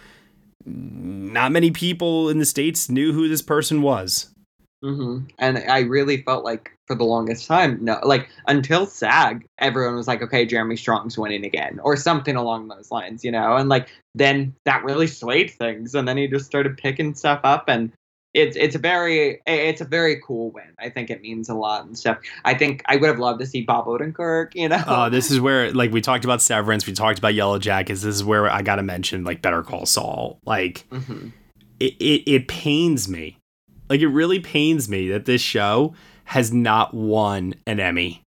[0.65, 4.29] not many people in the States knew who this person was.
[4.83, 5.25] Mm-hmm.
[5.39, 10.07] And I really felt like for the longest time, no, like until SAG, everyone was
[10.07, 13.55] like, okay, Jeremy Strong's winning again, or something along those lines, you know?
[13.55, 15.95] And like, then that really swayed things.
[15.95, 17.65] And then he just started picking stuff up.
[17.67, 17.91] And
[18.33, 20.73] it's it's a very it's a very cool win.
[20.79, 22.19] I think it means a lot and stuff.
[22.45, 24.53] I think I would have loved to see Bob Odenkirk.
[24.53, 27.57] You know, uh, this is where like we talked about Severance, we talked about Yellow
[27.57, 28.01] Jackets.
[28.01, 30.39] This is where I got to mention like Better Call Saul.
[30.45, 31.29] Like, mm-hmm.
[31.79, 33.37] it, it it pains me,
[33.89, 38.21] like it really pains me that this show has not won an Emmy,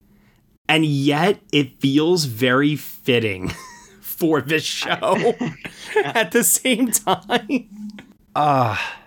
[0.69, 3.53] and yet it feels very fitting
[4.01, 5.35] for this show
[6.05, 7.69] at the same time.
[8.35, 8.97] Ah.
[8.97, 9.00] Uh,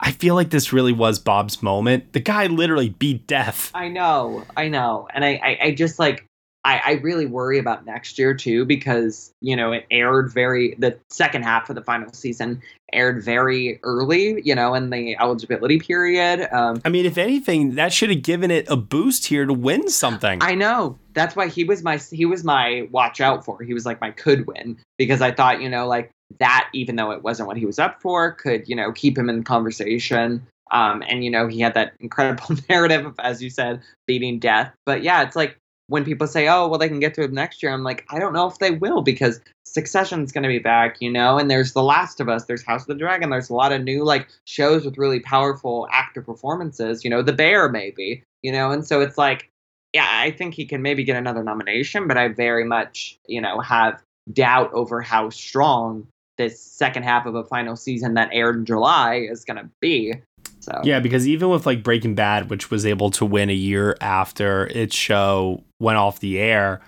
[0.00, 2.12] I feel like this really was Bob's moment.
[2.12, 3.70] The guy literally beat death.
[3.74, 6.26] I know, I know, and I, I, I just like,
[6.64, 10.98] I, I really worry about next year too because you know it aired very the
[11.08, 12.60] second half of the final season
[12.92, 16.52] aired very early, you know, in the eligibility period.
[16.52, 19.88] Um, I mean, if anything, that should have given it a boost here to win
[19.88, 20.42] something.
[20.42, 20.98] I know.
[21.14, 23.62] That's why he was my he was my watch out for.
[23.62, 27.10] He was like my could win because I thought, you know, like that, even though
[27.10, 30.46] it wasn't what he was up for, could you know keep him in conversation.
[30.72, 34.72] Um, and you know he had that incredible narrative of, as you said, beating death.
[34.86, 35.56] But yeah, it's like
[35.88, 38.18] when people say, "Oh, well, they can get to it next year," I'm like, I
[38.18, 41.72] don't know if they will because Succession's going to be back, you know, and there's
[41.72, 44.28] The Last of Us, there's House of the Dragon, there's a lot of new like
[44.44, 49.00] shows with really powerful actor performances, you know, The Bear maybe, you know, and so
[49.00, 49.48] it's like,
[49.92, 53.60] yeah, I think he can maybe get another nomination, but I very much, you know,
[53.60, 54.02] have
[54.32, 56.06] doubt over how strong
[56.40, 60.14] this second half of a final season that aired in July is going to be.
[60.60, 63.96] So Yeah, because even with like Breaking Bad, which was able to win a year
[64.00, 66.80] after its show went off the air,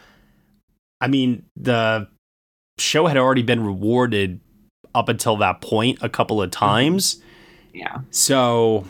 [1.01, 2.09] I mean, the
[2.79, 4.41] show had already been rewarded
[4.95, 6.65] up until that point a couple of mm-hmm.
[6.65, 7.23] times.
[7.75, 8.87] yeah, So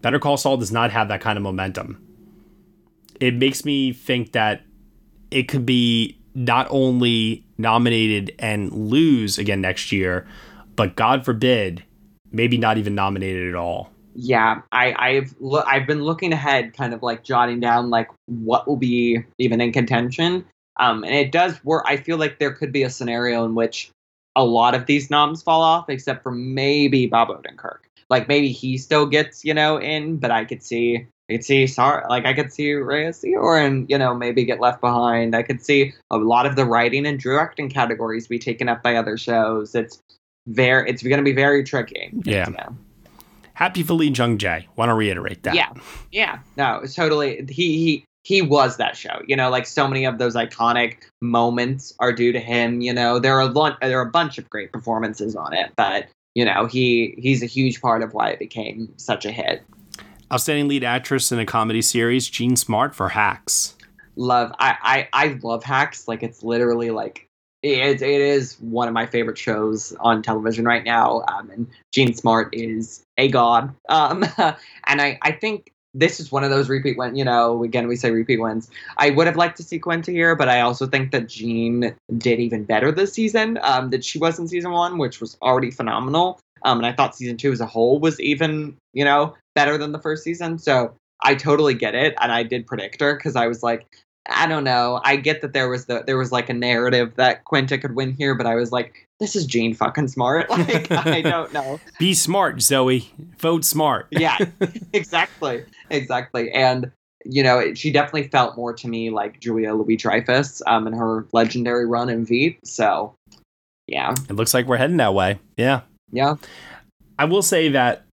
[0.00, 2.00] Better Call Saul does not have that kind of momentum.
[3.18, 4.62] It makes me think that
[5.32, 10.26] it could be not only nominated and lose again next year,
[10.76, 11.84] but God forbid,
[12.30, 13.90] maybe not even nominated at all.
[14.14, 14.62] yeah.
[14.72, 18.76] I I've lo- I've been looking ahead, kind of like jotting down like what will
[18.76, 20.44] be even in contention.
[20.80, 21.84] Um, and it does work.
[21.88, 23.90] I feel like there could be a scenario in which
[24.36, 27.78] a lot of these noms fall off, except for maybe Bob Odenkirk.
[28.10, 31.66] Like maybe he still gets you know in, but I could see I could see
[31.66, 35.34] sorry like I could see Rhea Seehorn you know maybe get left behind.
[35.34, 38.96] I could see a lot of the writing and directing categories be taken up by
[38.96, 39.74] other shows.
[39.74, 40.02] It's
[40.46, 42.10] very it's going to be very tricky.
[42.24, 42.48] Yeah.
[43.58, 44.66] Happy for Lee Jung Jae.
[44.76, 45.56] Want to reiterate that.
[45.56, 45.72] Yeah,
[46.12, 47.44] yeah, no, it's totally.
[47.48, 49.20] He he he was that show.
[49.26, 52.80] You know, like so many of those iconic moments are due to him.
[52.80, 55.72] You know, there are a lot, there are a bunch of great performances on it,
[55.76, 56.06] but
[56.36, 59.64] you know, he he's a huge part of why it became such a hit.
[60.32, 63.74] Outstanding lead actress in a comedy series, Jean Smart for Hacks.
[64.16, 66.06] Love, I I I love Hacks.
[66.08, 67.24] Like it's literally like.
[67.60, 72.14] It, it is one of my favorite shows on television right now, um, and Jean
[72.14, 73.74] Smart is a god.
[73.88, 74.22] Um,
[74.86, 77.18] and I, I think this is one of those repeat wins.
[77.18, 78.70] You know, again, we say repeat wins.
[78.96, 82.38] I would have liked to see Quinta here, but I also think that Jean did
[82.38, 86.38] even better this season um, than she was in season one, which was already phenomenal.
[86.64, 89.92] Um, and I thought season two as a whole was even, you know, better than
[89.92, 90.58] the first season.
[90.58, 93.86] So I totally get it, and I did predict her because I was like,
[94.30, 95.00] I don't know.
[95.04, 98.12] I get that there was the there was like a narrative that Quinta could win
[98.12, 100.48] here, but I was like, this is Jean fucking smart.
[100.58, 101.80] Like I don't know.
[101.98, 103.10] Be smart, Zoe.
[103.38, 104.06] Vote smart.
[104.10, 104.36] yeah,
[104.92, 106.50] exactly, exactly.
[106.52, 106.90] And
[107.24, 111.26] you know, she definitely felt more to me like Julia Louis Dreyfus um, in her
[111.32, 112.60] legendary run in Veep.
[112.64, 113.12] So,
[113.86, 115.38] yeah, It looks like we're heading that way.
[115.56, 115.80] Yeah.
[116.10, 116.34] Yeah,
[117.18, 118.04] I will say that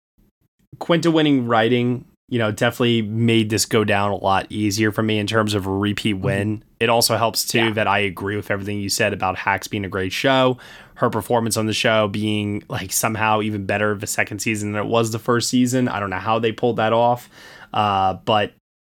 [0.79, 5.19] Quinta winning writing, you know, definitely made this go down a lot easier for me
[5.19, 6.63] in terms of a repeat win.
[6.79, 7.71] It also helps too Yeah.
[7.73, 10.57] that I agree with everything you said about Hacks being a great show,
[10.95, 14.81] her performance on the show being like somehow even better of a second season than
[14.83, 15.87] it was the first season.
[15.87, 17.29] I don't know how they pulled that off.
[17.73, 18.53] Uh, but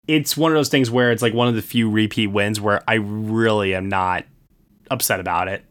[0.07, 2.83] it's one of those things where it's like one of the few repeat wins where
[2.89, 4.25] I really am not
[4.91, 5.65] upset about it.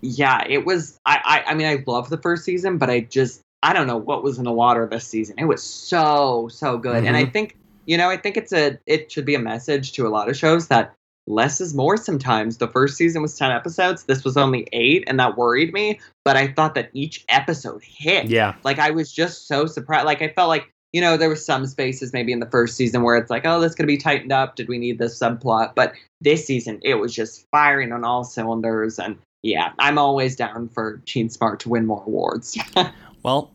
[0.00, 0.44] Yeah.
[0.48, 0.98] It was.
[1.06, 3.96] I, I, I mean, I love the first season, but I just, I don't know
[3.96, 5.36] what was in the water this season.
[5.38, 7.32] It was so, so good, and I mm-hmm.
[7.32, 10.28] think, you know, I think it's a, it should be a message to a lot
[10.28, 10.94] of shows that
[11.28, 12.56] less is more sometimes.
[12.56, 14.04] The first season was 10 episodes.
[14.04, 16.00] This was only eight, and that worried me.
[16.24, 18.26] But I thought that each episode hit.
[18.26, 18.54] Yeah.
[18.64, 20.06] Like, I was just so surprised.
[20.06, 23.02] Like, I felt like, you know, there were some spaces maybe in the first season
[23.02, 24.56] where it's like, oh, this going to be tightened up.
[24.56, 25.74] Did we need this subplot?
[25.74, 28.98] But this season, it was just firing on all cylinders.
[28.98, 32.58] And yeah, I'm always down for Jean Smart to win more awards.
[33.22, 33.52] Well,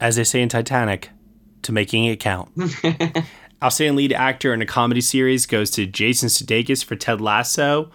[0.00, 1.10] as they say in Titanic,
[1.62, 2.50] to making it count.
[3.64, 7.90] Outstanding lead actor in a comedy series goes to Jason Sudeikis for Ted Lasso.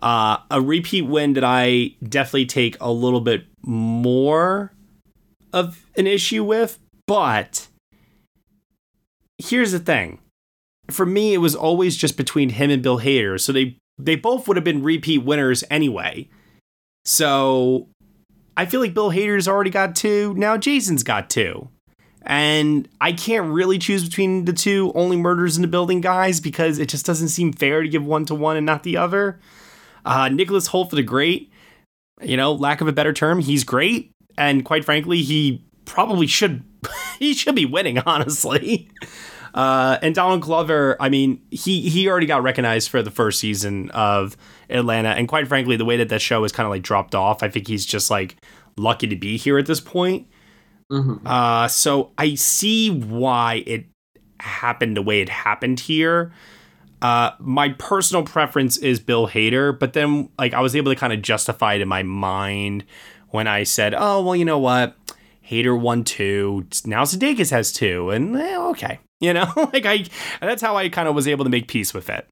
[0.00, 4.72] Uh, a repeat win that I definitely take a little bit more
[5.52, 7.66] of an issue with, but
[9.38, 10.20] here's the thing.
[10.90, 14.46] For me, it was always just between him and Bill Hader, so they they both
[14.46, 16.28] would have been repeat winners anyway.
[17.08, 17.88] So
[18.54, 20.34] I feel like Bill Hader's already got two.
[20.34, 21.70] Now Jason's got two.
[22.22, 26.78] And I can't really choose between the two only murders in the building guys because
[26.78, 29.40] it just doesn't seem fair to give one to one and not the other.
[30.04, 31.50] Uh, Nicholas Hoult for the Great,
[32.20, 34.10] you know, lack of a better term, he's great.
[34.36, 36.62] And quite frankly, he probably should
[37.18, 38.90] he should be winning, honestly.
[39.58, 43.90] Uh, and Donald Glover, I mean, he he already got recognized for the first season
[43.90, 44.36] of
[44.70, 47.42] Atlanta, and quite frankly, the way that that show is kind of like dropped off,
[47.42, 48.36] I think he's just like
[48.76, 50.28] lucky to be here at this point.
[50.92, 51.26] Mhm.
[51.26, 53.86] Uh, so I see why it
[54.38, 56.32] happened the way it happened here.
[57.02, 61.12] Uh, my personal preference is Bill Hader, but then like I was able to kind
[61.12, 62.84] of justify it in my mind
[63.30, 64.94] when I said, "Oh, well, you know what?
[65.48, 66.66] Hader won two.
[66.84, 70.04] Now Sudeikis has two, and eh, okay, you know, like I
[70.40, 72.28] that's how I kind of was able to make peace with it.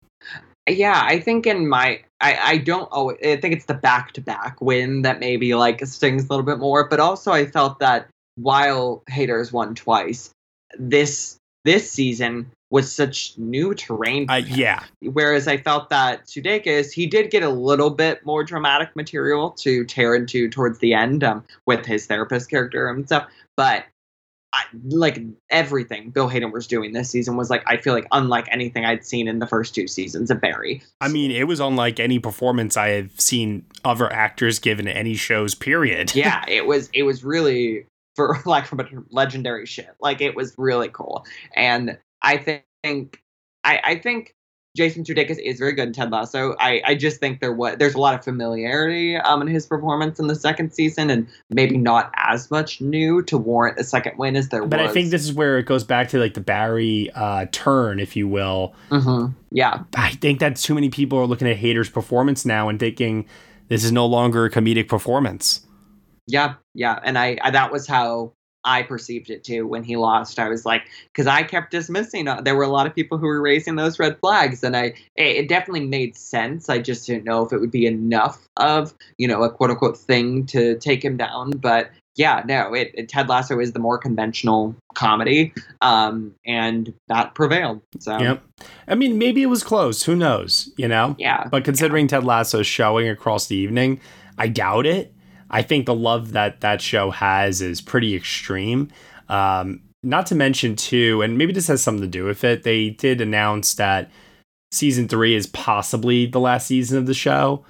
[0.69, 4.21] Yeah, I think in my I I don't oh I think it's the back to
[4.21, 8.09] back win that maybe like stings a little bit more, but also I felt that
[8.37, 10.31] while Hader's won twice,
[10.79, 14.29] this this season was such new terrain.
[14.29, 14.83] Uh, yeah.
[15.01, 19.85] Whereas I felt that Sudeikis, he did get a little bit more dramatic material to
[19.85, 23.29] tear into towards the end um, with his therapist character and stuff.
[23.57, 23.85] But
[24.53, 28.49] I, like everything Bill Hader was doing this season was like I feel like unlike
[28.51, 30.83] anything I'd seen in the first two seasons of Barry.
[31.01, 35.15] I mean, it was unlike any performance I have seen other actors give in any
[35.15, 35.55] shows.
[35.55, 36.15] Period.
[36.15, 36.89] yeah, it was.
[36.95, 39.91] It was really for lack of a legendary shit.
[40.01, 43.23] Like it was really cool, and I think
[43.65, 44.35] I, I think
[44.77, 46.55] Jason Sudeikis is very good in Ted Lasso.
[46.61, 50.21] I, I just think there was there's a lot of familiarity um in his performance
[50.21, 54.37] in the second season, and maybe not as much new to warrant a second win
[54.37, 54.85] as there but was.
[54.85, 57.99] But I think this is where it goes back to like the Barry uh, turn,
[58.01, 58.75] if you will.
[58.91, 62.79] hmm Yeah, I think that too many people are looking at Hader's performance now and
[62.79, 63.27] thinking
[63.69, 65.67] this is no longer a comedic performance.
[66.27, 67.01] yeah, yeah.
[67.03, 68.35] And I, I that was how
[68.67, 70.39] I perceived it too when he lost.
[70.39, 72.29] I was like, because I kept dismissing.
[72.29, 74.95] Uh, there were a lot of people who were raising those red flags, and I
[75.15, 76.69] it, it definitely made sense.
[76.69, 79.97] I just didn't know if it would be enough of you know a quote unquote
[79.97, 81.53] thing to take him down.
[81.53, 85.53] But yeah, no, it, it Ted Lasso is the more conventional comedy,
[85.83, 87.83] um, and that prevailed.
[88.01, 88.43] So Yep.
[88.89, 90.03] I mean, maybe it was close.
[90.05, 90.73] Who knows?
[90.77, 91.15] You know.
[91.19, 94.01] yeah, But considering Ted Lasso's showing across the evening,
[94.39, 95.13] I doubt it.
[95.57, 98.91] I think the love that that show has is pretty extreme.
[99.31, 102.63] Um, not to mention, too, and maybe this has something to do with it.
[102.63, 104.11] They did announce that
[104.71, 107.65] season three is possibly the last season of the show.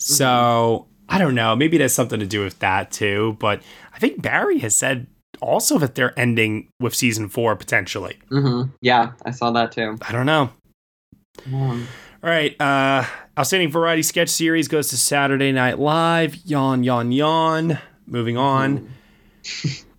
[0.00, 1.54] So I don't know.
[1.54, 3.36] Maybe it has something to do with that too.
[3.38, 3.62] But
[3.94, 5.06] I think Barry has said
[5.40, 8.18] also that they're ending with season four potentially.
[8.30, 9.96] hmm yeah, I saw that too.
[10.02, 10.50] I don't know.
[11.54, 11.86] Um,
[12.22, 12.60] All right.
[12.60, 13.04] Uh,
[13.38, 16.36] outstanding variety sketch series goes to Saturday Night Live.
[16.44, 17.78] Yawn, yawn, yawn.
[18.06, 18.92] Moving on.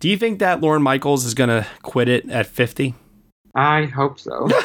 [0.00, 2.94] Do you think that Lorne Michaels is going to quit it at 50?
[3.54, 4.44] I hope so.
[4.44, 4.50] um,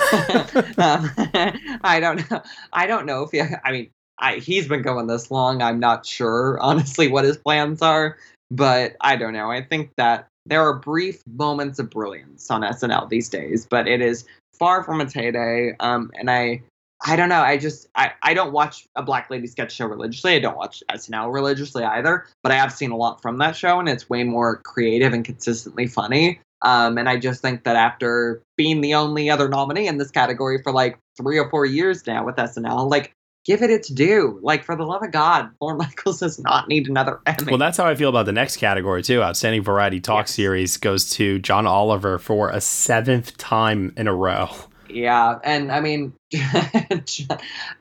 [1.83, 2.41] I don't know.
[2.73, 3.41] I don't know if he.
[3.41, 3.89] I mean,
[4.19, 5.61] I, he's been going this long.
[5.61, 8.17] I'm not sure, honestly, what his plans are.
[8.51, 9.49] But I don't know.
[9.49, 14.01] I think that there are brief moments of brilliance on SNL these days, but it
[14.01, 14.25] is
[14.59, 15.75] far from its heyday.
[15.79, 16.61] Um, and I,
[17.07, 17.41] I don't know.
[17.41, 20.35] I just, I, I don't watch a Black Lady sketch show religiously.
[20.35, 22.25] I don't watch SNL religiously either.
[22.41, 25.23] But I have seen a lot from that show, and it's way more creative and
[25.23, 26.41] consistently funny.
[26.63, 30.61] Um, and I just think that after being the only other nominee in this category
[30.63, 33.13] for like three or four years now with SNL, like
[33.45, 34.39] give it its due.
[34.41, 37.51] Like for the love of God, Lorne Michaels does not need another Emmy.
[37.51, 39.21] Well, that's how I feel about the next category, too.
[39.21, 40.31] Outstanding Variety Talk Yes.
[40.31, 44.49] Series goes to John Oliver for a seventh time in a row.
[44.95, 47.35] Yeah, and I mean, I,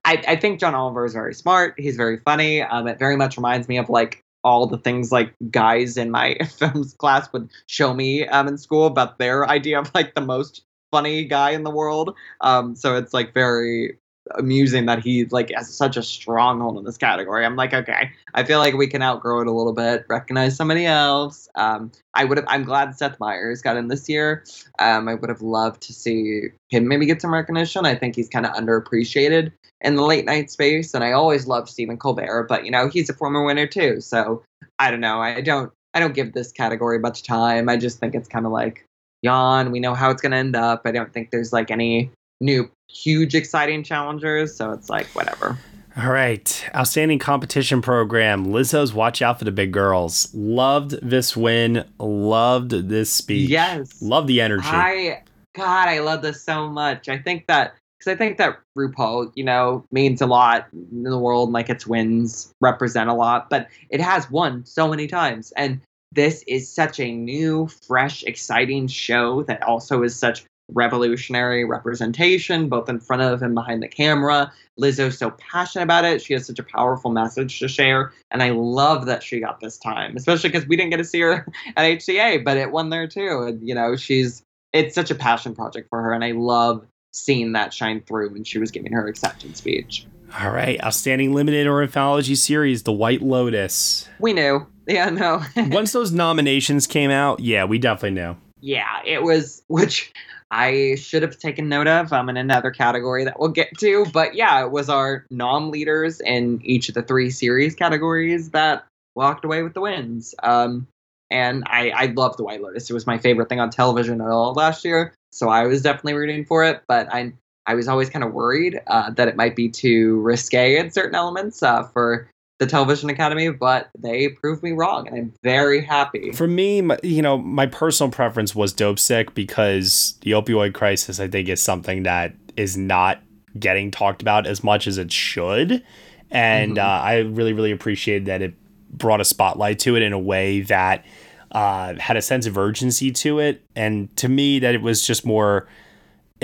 [0.04, 1.74] I think John Oliver is very smart.
[1.78, 2.60] He's very funny.
[2.60, 6.36] Um, it very much reminds me of like all the things like guys in my
[6.58, 10.64] films class would show me um, in school about their idea of like the most
[10.90, 12.16] funny guy in the world.
[12.40, 13.96] Um, so it's like very
[14.32, 17.44] amusing that he like has such a stronghold in this category.
[17.44, 20.86] I'm like, okay, I feel like we can outgrow it a little bit, recognize somebody
[20.86, 21.48] else.
[21.54, 22.46] Um, I would have.
[22.48, 24.44] I'm glad Seth Meyers got in this year.
[24.78, 27.86] Um, I would have loved to see him maybe get some recognition.
[27.86, 31.68] I think he's kind of underappreciated in the late night space, and I always loved
[31.68, 34.00] Stephen Colbert, but you know he's a former winner too.
[34.00, 34.42] So
[34.78, 35.20] I don't know.
[35.20, 35.72] I don't.
[35.92, 37.68] I don't give this category much time.
[37.68, 38.84] I just think it's kind of like
[39.22, 39.70] yawn.
[39.70, 40.82] We know how it's going to end up.
[40.84, 42.10] I don't think there's like any
[42.40, 44.54] new huge exciting challengers.
[44.54, 45.58] So it's like whatever.
[45.96, 46.70] All right.
[46.74, 48.46] Outstanding competition program.
[48.46, 50.28] Lizzo's Watch Out for the Big Girls.
[50.34, 51.84] Loved this win.
[51.98, 53.48] Loved this speech.
[53.48, 54.02] Yes.
[54.02, 54.66] Love the energy.
[54.66, 55.22] I
[55.54, 57.08] God, I love this so much.
[57.08, 61.18] I think that because I think that RuPaul, you know, means a lot in the
[61.18, 61.52] world.
[61.52, 65.80] Like its wins represent a lot, but it has won so many times, and
[66.12, 72.88] this is such a new, fresh, exciting show that also is such revolutionary representation, both
[72.88, 74.52] in front of and behind the camera.
[74.80, 76.22] Lizzo's so passionate about it.
[76.22, 78.12] She has such a powerful message to share.
[78.30, 81.20] And I love that she got this time, especially because we didn't get to see
[81.20, 81.46] her
[81.76, 83.44] at HCA, but it won there too.
[83.46, 84.42] And, you know, she's,
[84.72, 86.12] it's such a passion project for her.
[86.12, 90.06] And I love seeing that shine through when she was giving her acceptance speech.
[90.40, 90.82] All right.
[90.82, 94.08] Outstanding limited or anthology series, The White Lotus.
[94.18, 94.66] We knew.
[94.88, 95.42] Yeah, no.
[95.56, 98.36] Once those nominations came out, yeah, we definitely knew.
[98.60, 100.12] yeah, it was, which
[100.50, 104.06] I should have taken note of um, in another category that we'll get to.
[104.12, 108.84] But yeah, it was our nom leaders in each of the three series categories that
[109.14, 110.34] walked away with the wins.
[110.42, 110.86] Um,
[111.30, 112.88] and I, I loved The White Lotus.
[112.88, 115.14] It was my favorite thing on television at all last year.
[115.32, 116.82] So I was definitely rooting for it.
[116.86, 117.32] But I
[117.66, 121.14] I was always kind of worried uh, that it might be too risque in certain
[121.14, 126.30] elements uh, for the Television Academy, but they proved me wrong, and I'm very happy.
[126.32, 131.26] For me, my, you know, my personal preference was Dopesick because the opioid crisis, I
[131.28, 133.20] think, is something that is not
[133.58, 135.82] getting talked about as much as it should,
[136.30, 136.82] and Mhm.
[136.82, 138.54] uh, I really, really appreciated that it
[138.90, 141.04] brought a spotlight to it in a way that
[141.52, 145.24] uh, had a sense of urgency to it, and to me, that it was just
[145.24, 145.68] more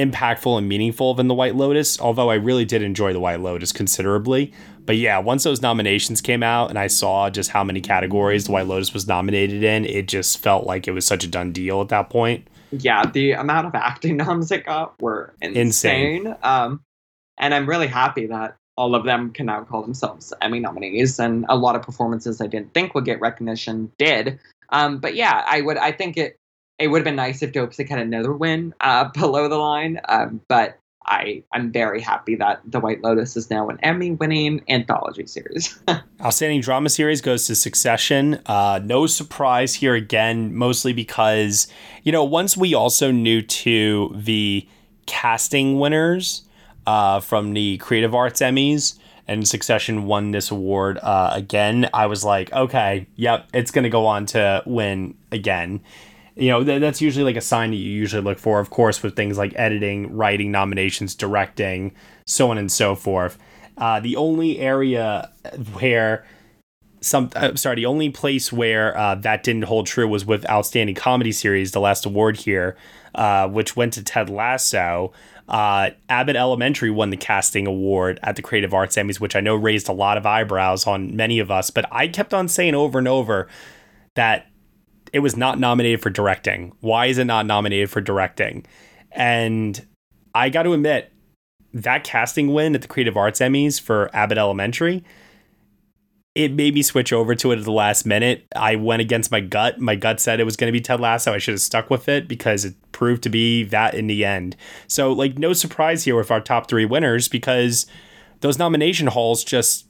[0.00, 2.00] impactful and meaningful than the White Lotus.
[2.00, 4.52] Although I really did enjoy the White Lotus considerably.
[4.86, 8.52] But yeah, once those nominations came out and I saw just how many categories the
[8.52, 11.80] White Lotus was nominated in, it just felt like it was such a done deal
[11.80, 12.48] at that point.
[12.72, 15.56] yeah, the amount of acting noms it got were insane.
[16.26, 16.36] Insane.
[16.42, 16.80] Um,
[17.38, 21.44] and I'm really happy that all of them can now call themselves Emmy nominees, and
[21.50, 24.38] a lot of performances I didn't think would get recognition did.
[24.70, 25.76] Um, but yeah, I would.
[25.76, 26.39] I think it
[26.80, 30.00] it would have been nice if Dopesick had another win uh, below the line.
[30.08, 35.26] Um, but I I'm very happy that The White Lotus is now an Emmy-winning anthology
[35.26, 35.78] series.
[36.24, 38.40] Outstanding drama series goes to Succession.
[38.46, 41.68] Uh, no surprise here again, mostly because,
[42.02, 44.68] you know, once we also knew to the
[45.06, 46.42] casting winners
[46.86, 48.98] uh, from the Creative Arts Emmys,
[49.30, 53.88] and Succession won this award uh, again, I was like, okay, yep, it's going to
[53.88, 55.82] go on to win again.
[56.40, 59.02] You know, th- that's usually like a sign that you usually look for, of course,
[59.02, 61.92] with things like editing, writing nominations, directing,
[62.26, 63.38] so on and so forth.
[63.76, 65.30] Uh, the only area
[65.74, 66.24] where
[67.02, 70.94] some uh, sorry the only place where uh, that didn't hold true was with outstanding
[70.94, 72.76] comedy series the last award here
[73.14, 75.10] uh, which went to ted lasso
[75.48, 79.54] uh, abbott elementary won the casting award at the creative arts emmys which i know
[79.54, 82.98] raised a lot of eyebrows on many of us but i kept on saying over
[82.98, 83.48] and over
[84.14, 84.49] that
[85.12, 88.64] it was not nominated for directing why is it not nominated for directing
[89.12, 89.86] and
[90.34, 91.12] i got to admit
[91.72, 95.04] that casting win at the creative arts emmys for abbott elementary
[96.34, 98.46] it made me switch over to it at the last minute.
[98.54, 99.80] I went against my gut.
[99.80, 101.34] My gut said it was going to be Ted Lasso.
[101.34, 104.56] I should have stuck with it because it proved to be that in the end.
[104.86, 107.86] So, like, no surprise here with our top three winners because
[108.40, 109.86] those nomination hauls just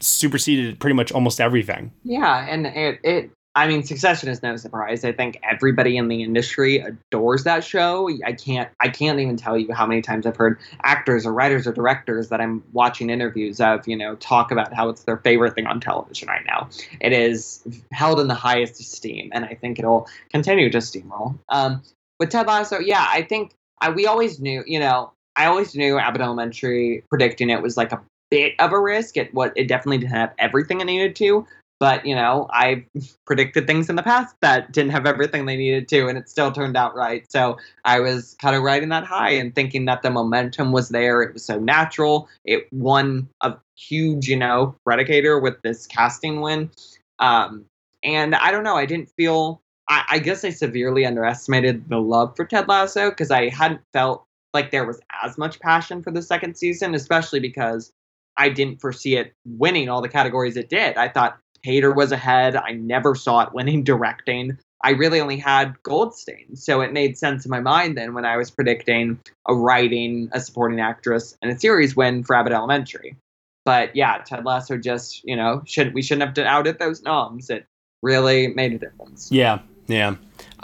[0.00, 1.92] superseded pretty much almost everything.
[2.04, 5.04] Yeah, and it, it I mean, Succession is no surprise.
[5.04, 8.08] I think everybody in the industry adores that show.
[8.24, 11.66] I can't I can't even tell you how many times I've heard actors or writers
[11.66, 15.56] or directors that I'm watching interviews of, you know, talk about how it's their favorite
[15.56, 16.68] thing on television right now.
[17.00, 21.36] It is held in the highest esteem, and I think it'll continue to steamroll.
[21.48, 21.82] Um,
[22.20, 25.98] with Ted Lasso, yeah, I think I, we always knew, you know, I always knew
[25.98, 28.00] Abbott Elementary predicting it was like a
[28.30, 29.16] bit of a risk.
[29.16, 31.46] It what it definitely didn't have everything it needed to,
[31.80, 32.84] but you know, I've
[33.26, 36.52] predicted things in the past that didn't have everything they needed to, and it still
[36.52, 37.24] turned out right.
[37.32, 41.22] So I was kind of riding that high and thinking that the momentum was there.
[41.22, 42.28] It was so natural.
[42.44, 46.70] It won a huge, you know, predicator with this casting win.
[47.18, 47.64] Um,
[48.04, 49.60] and I don't know, I didn't feel.
[49.88, 54.24] I, I guess I severely underestimated the love for Ted Lasso because I hadn't felt
[54.52, 57.92] like there was as much passion for the second season, especially because
[58.36, 60.96] I didn't foresee it winning all the categories it did.
[60.96, 62.56] I thought Hader was ahead.
[62.56, 64.58] I never saw it winning directing.
[64.82, 66.56] I really only had Goldstein.
[66.56, 70.40] So it made sense in my mind then when I was predicting a writing, a
[70.40, 73.16] supporting actress, and a series win for Abbott Elementary.
[73.64, 77.50] But yeah, Ted Lasso just, you know, should we shouldn't have doubted those noms.
[77.50, 77.66] It
[78.02, 79.30] really made a difference.
[79.30, 80.16] Yeah, yeah.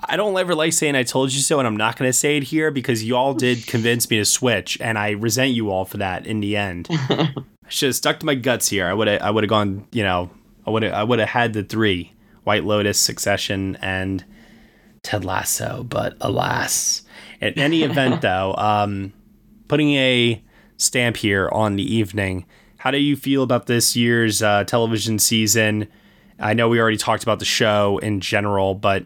[0.02, 2.36] I don't ever like saying I told you so, and I'm not going to say
[2.36, 5.84] it here because you all did convince me to switch, and I resent you all
[5.84, 6.88] for that in the end.
[6.90, 7.34] I
[7.68, 8.86] should have stuck to my guts here.
[8.86, 10.30] I would have I would have gone, you know,
[10.66, 12.12] I would have I would have had the three:
[12.44, 14.24] White Lotus, Succession, and
[15.02, 15.84] Ted Lasso.
[15.84, 17.02] But alas,
[17.40, 19.12] in any event, though, um,
[19.68, 20.42] putting a
[20.76, 22.46] stamp here on the evening.
[22.78, 25.88] How do you feel about this year's uh, television season?
[26.38, 29.04] I know we already talked about the show in general, but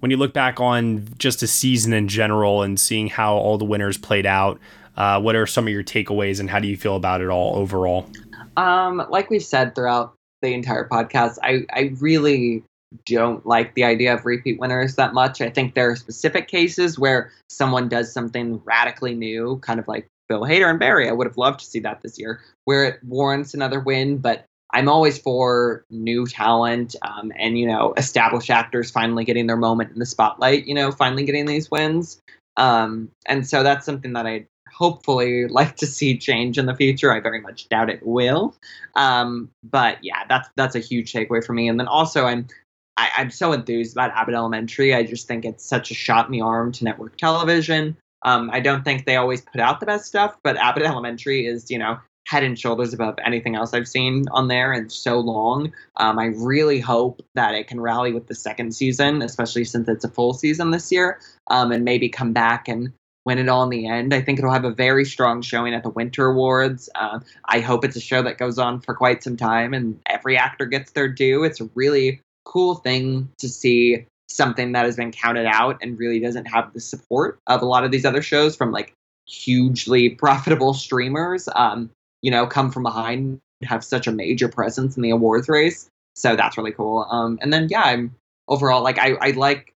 [0.00, 3.64] when you look back on just a season in general and seeing how all the
[3.64, 4.58] winners played out,
[4.96, 7.56] uh, what are some of your takeaways and how do you feel about it all
[7.56, 8.08] overall?
[8.56, 12.62] Um, like we've said throughout the entire podcast, I, I really
[13.06, 15.40] don't like the idea of repeat winners that much.
[15.40, 20.06] I think there are specific cases where someone does something radically new, kind of like
[20.28, 21.08] Bill Hader and Barry.
[21.08, 24.44] I would have loved to see that this year, where it warrants another win, but
[24.74, 29.92] I'm always for new talent um, and, you know, established actors finally getting their moment
[29.92, 32.20] in the spotlight, you know, finally getting these wins.
[32.56, 34.46] Um, and so that's something that I'd
[34.82, 37.12] hopefully like to see change in the future.
[37.12, 38.56] I very much doubt it will.
[38.96, 41.68] Um, but yeah, that's that's a huge takeaway for me.
[41.68, 42.48] And then also I'm
[42.96, 44.92] I, I'm so enthused about Abbott Elementary.
[44.92, 47.96] I just think it's such a shot in the arm to network television.
[48.24, 51.70] Um, I don't think they always put out the best stuff, but Abbott Elementary is,
[51.70, 55.72] you know, head and shoulders above anything else I've seen on there in so long.
[55.96, 60.04] Um, I really hope that it can rally with the second season, especially since it's
[60.04, 62.92] a full season this year, um, and maybe come back and
[63.24, 64.12] win it all in the end.
[64.12, 66.88] I think it'll have a very strong showing at the Winter Awards.
[66.94, 70.36] Uh, I hope it's a show that goes on for quite some time and every
[70.36, 71.44] actor gets their due.
[71.44, 76.18] It's a really cool thing to see something that has been counted out and really
[76.18, 78.94] doesn't have the support of a lot of these other shows from like
[79.26, 81.48] hugely profitable streamers.
[81.54, 81.90] Um,
[82.22, 85.88] you know, come from behind, have such a major presence in the awards race.
[86.14, 87.06] So that's really cool.
[87.10, 88.14] Um, and then yeah, I'm
[88.48, 89.72] overall like I, I like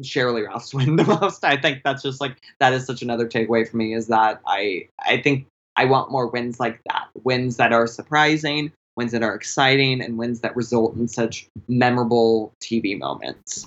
[0.00, 1.44] Sheryl Lee Ralph's win the most.
[1.44, 4.88] I think that's just like that is such another takeaway for me is that I
[5.00, 5.46] I think
[5.76, 7.08] I want more wins like that.
[7.24, 12.52] Wins that are surprising, wins that are exciting, and wins that result in such memorable
[12.60, 13.66] TV moments.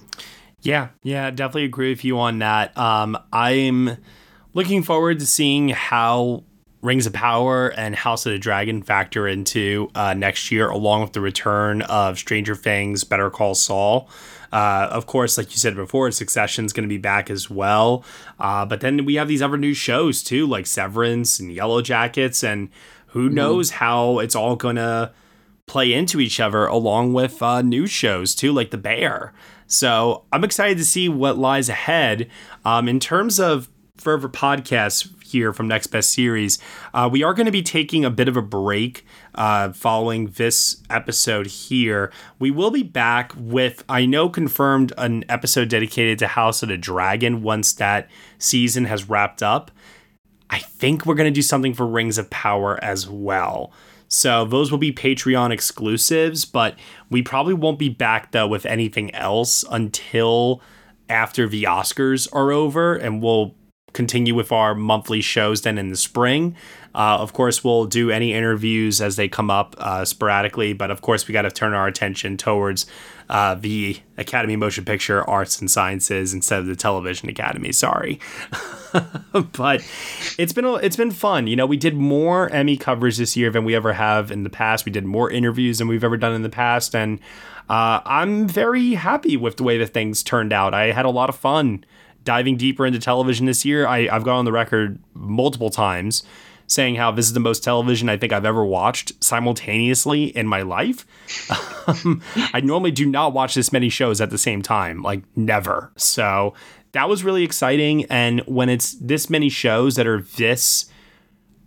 [0.61, 2.77] Yeah, yeah, definitely agree with you on that.
[2.77, 3.97] Um, I'm
[4.53, 6.43] looking forward to seeing how
[6.81, 11.13] Rings of Power and House of the Dragon factor into uh, next year, along with
[11.13, 14.09] the return of Stranger Things, Better Call Saul.
[14.51, 18.03] Uh, of course, like you said before, Succession's going to be back as well.
[18.39, 22.43] Uh, but then we have these other new shows too, like Severance and Yellow Jackets,
[22.43, 22.69] and
[23.07, 23.35] who mm-hmm.
[23.35, 25.11] knows how it's all going to
[25.65, 29.33] play into each other, along with uh, new shows too, like The Bear.
[29.67, 32.29] So I'm excited to see what lies ahead.
[32.65, 33.69] Um, in terms of
[33.99, 36.59] further podcasts here from Next Best Series.
[36.93, 39.05] Uh, we are going to be taking a bit of a break
[39.39, 42.11] uh, following this episode here.
[42.37, 46.77] We will be back with, I know, confirmed an episode dedicated to House of the
[46.77, 49.71] Dragon once that season has wrapped up.
[50.49, 53.71] I think we're going to do something for Rings of Power as well.
[54.09, 56.77] So those will be Patreon exclusives, but
[57.09, 60.61] we probably won't be back though with anything else until
[61.07, 63.55] after the Oscars are over, and we'll
[63.93, 66.55] continue with our monthly shows then in the spring.
[66.95, 71.01] Uh, of course, we'll do any interviews as they come up uh, sporadically, but of
[71.01, 72.85] course, we got to turn our attention towards
[73.29, 77.71] uh, the Academy Motion Picture Arts and Sciences instead of the Television Academy.
[77.71, 78.19] Sorry,
[79.53, 79.85] but
[80.37, 81.45] it's been it's been fun.
[81.45, 84.49] You know, we did more Emmy coverage this year than we ever have in the
[84.49, 84.85] past.
[84.85, 87.19] We did more interviews than we've ever done in the past, and
[87.69, 90.73] uh, I'm very happy with the way that things turned out.
[90.73, 91.85] I had a lot of fun
[92.23, 96.23] diving deeper into television this year, I, I've gone on the record multiple times
[96.69, 100.61] saying how this is the most television I think I've ever watched simultaneously in my
[100.61, 101.05] life.
[101.89, 102.21] Um,
[102.53, 105.91] I normally do not watch this many shows at the same time, like never.
[105.95, 106.53] So
[106.91, 108.05] that was really exciting.
[108.11, 110.85] And when it's this many shows that are this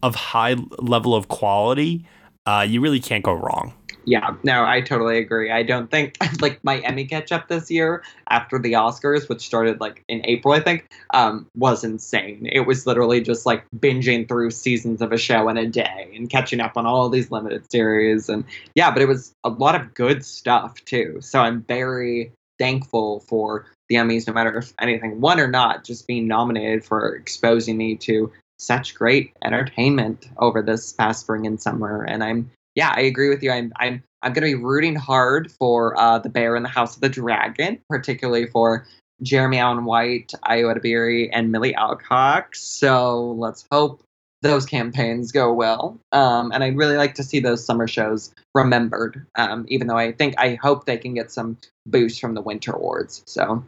[0.01, 2.07] of high level of quality,
[2.47, 3.75] uh, you really can't go wrong.
[4.05, 5.51] Yeah, no, I totally agree.
[5.51, 9.81] I don't think like my Emmy catch up this year after the Oscars, which started
[9.81, 12.49] like in April, I think, um, was insane.
[12.51, 16.29] It was literally just like binging through seasons of a show in a day and
[16.29, 18.29] catching up on all these limited series.
[18.29, 21.19] And yeah, but it was a lot of good stuff too.
[21.21, 26.07] So I'm very thankful for the Emmys, no matter if anything won or not, just
[26.07, 32.05] being nominated for exposing me to such great entertainment over this past spring and summer.
[32.05, 33.51] And I'm yeah, I agree with you.
[33.51, 36.95] I'm I'm I'm going to be rooting hard for uh, the Bear in the House
[36.95, 38.87] of the Dragon, particularly for
[39.23, 42.55] Jeremy Allen White, Ayo Edebiri, and Millie Alcock.
[42.55, 44.03] So let's hope
[44.43, 45.99] those campaigns go well.
[46.11, 50.13] Um, and I'd really like to see those summer shows remembered, um, even though I
[50.13, 53.23] think I hope they can get some boost from the Winter Awards.
[53.27, 53.65] So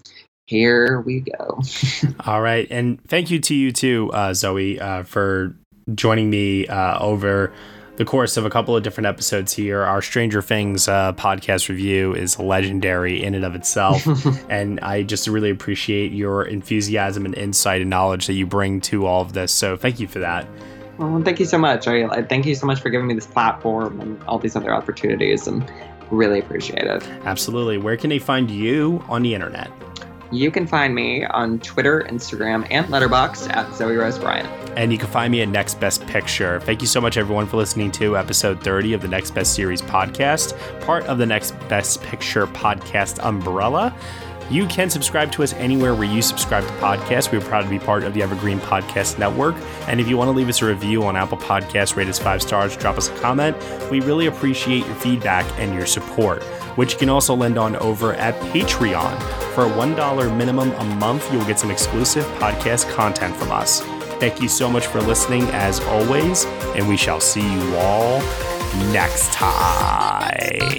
[0.47, 1.61] here we go.
[2.27, 2.67] All right.
[2.71, 5.55] And thank you to you too, uh, Zoe, uh, for
[5.95, 7.53] joining me uh, over
[7.97, 9.83] the course of a couple of different episodes here.
[9.83, 14.05] Our Stranger Things uh, podcast review is legendary in and of itself.
[14.51, 19.07] and I just really appreciate your enthusiasm and insight and knowledge that you bring to
[19.07, 19.53] all of this.
[19.53, 20.47] So thank you for that.
[20.99, 21.87] Well, thank you so much.
[21.89, 25.49] I, thank you so much for giving me this platform and all these other opportunities,
[25.49, 25.69] and
[26.11, 27.03] really appreciate it.
[27.25, 27.79] Absolutely.
[27.79, 29.71] Where can they find you on the internet?
[30.35, 34.49] You can find me on Twitter, Instagram, and Letterboxd at Zoe Rose Bryant.
[34.77, 36.59] And you can find me at Next Best Picture.
[36.61, 39.81] Thank you so much, everyone, for listening to episode 30 of the Next Best Series
[39.81, 43.97] podcast, part of the Next Best Picture podcast umbrella.
[44.51, 47.33] You can subscribe to us anywhere where you subscribe to podcasts.
[47.33, 49.55] We're proud to be part of the Evergreen Podcast Network.
[49.89, 52.43] And if you want to leave us a review on Apple Podcasts, rate us five
[52.43, 53.57] stars, drop us a comment.
[53.91, 56.43] We really appreciate your feedback and your support,
[56.77, 59.21] which you can also lend on over at Patreon.
[59.55, 63.81] For a $1 minimum a month, you'll get some exclusive podcast content from us.
[64.21, 66.45] Thank you so much for listening, as always,
[66.77, 68.21] and we shall see you all
[68.93, 70.79] next time.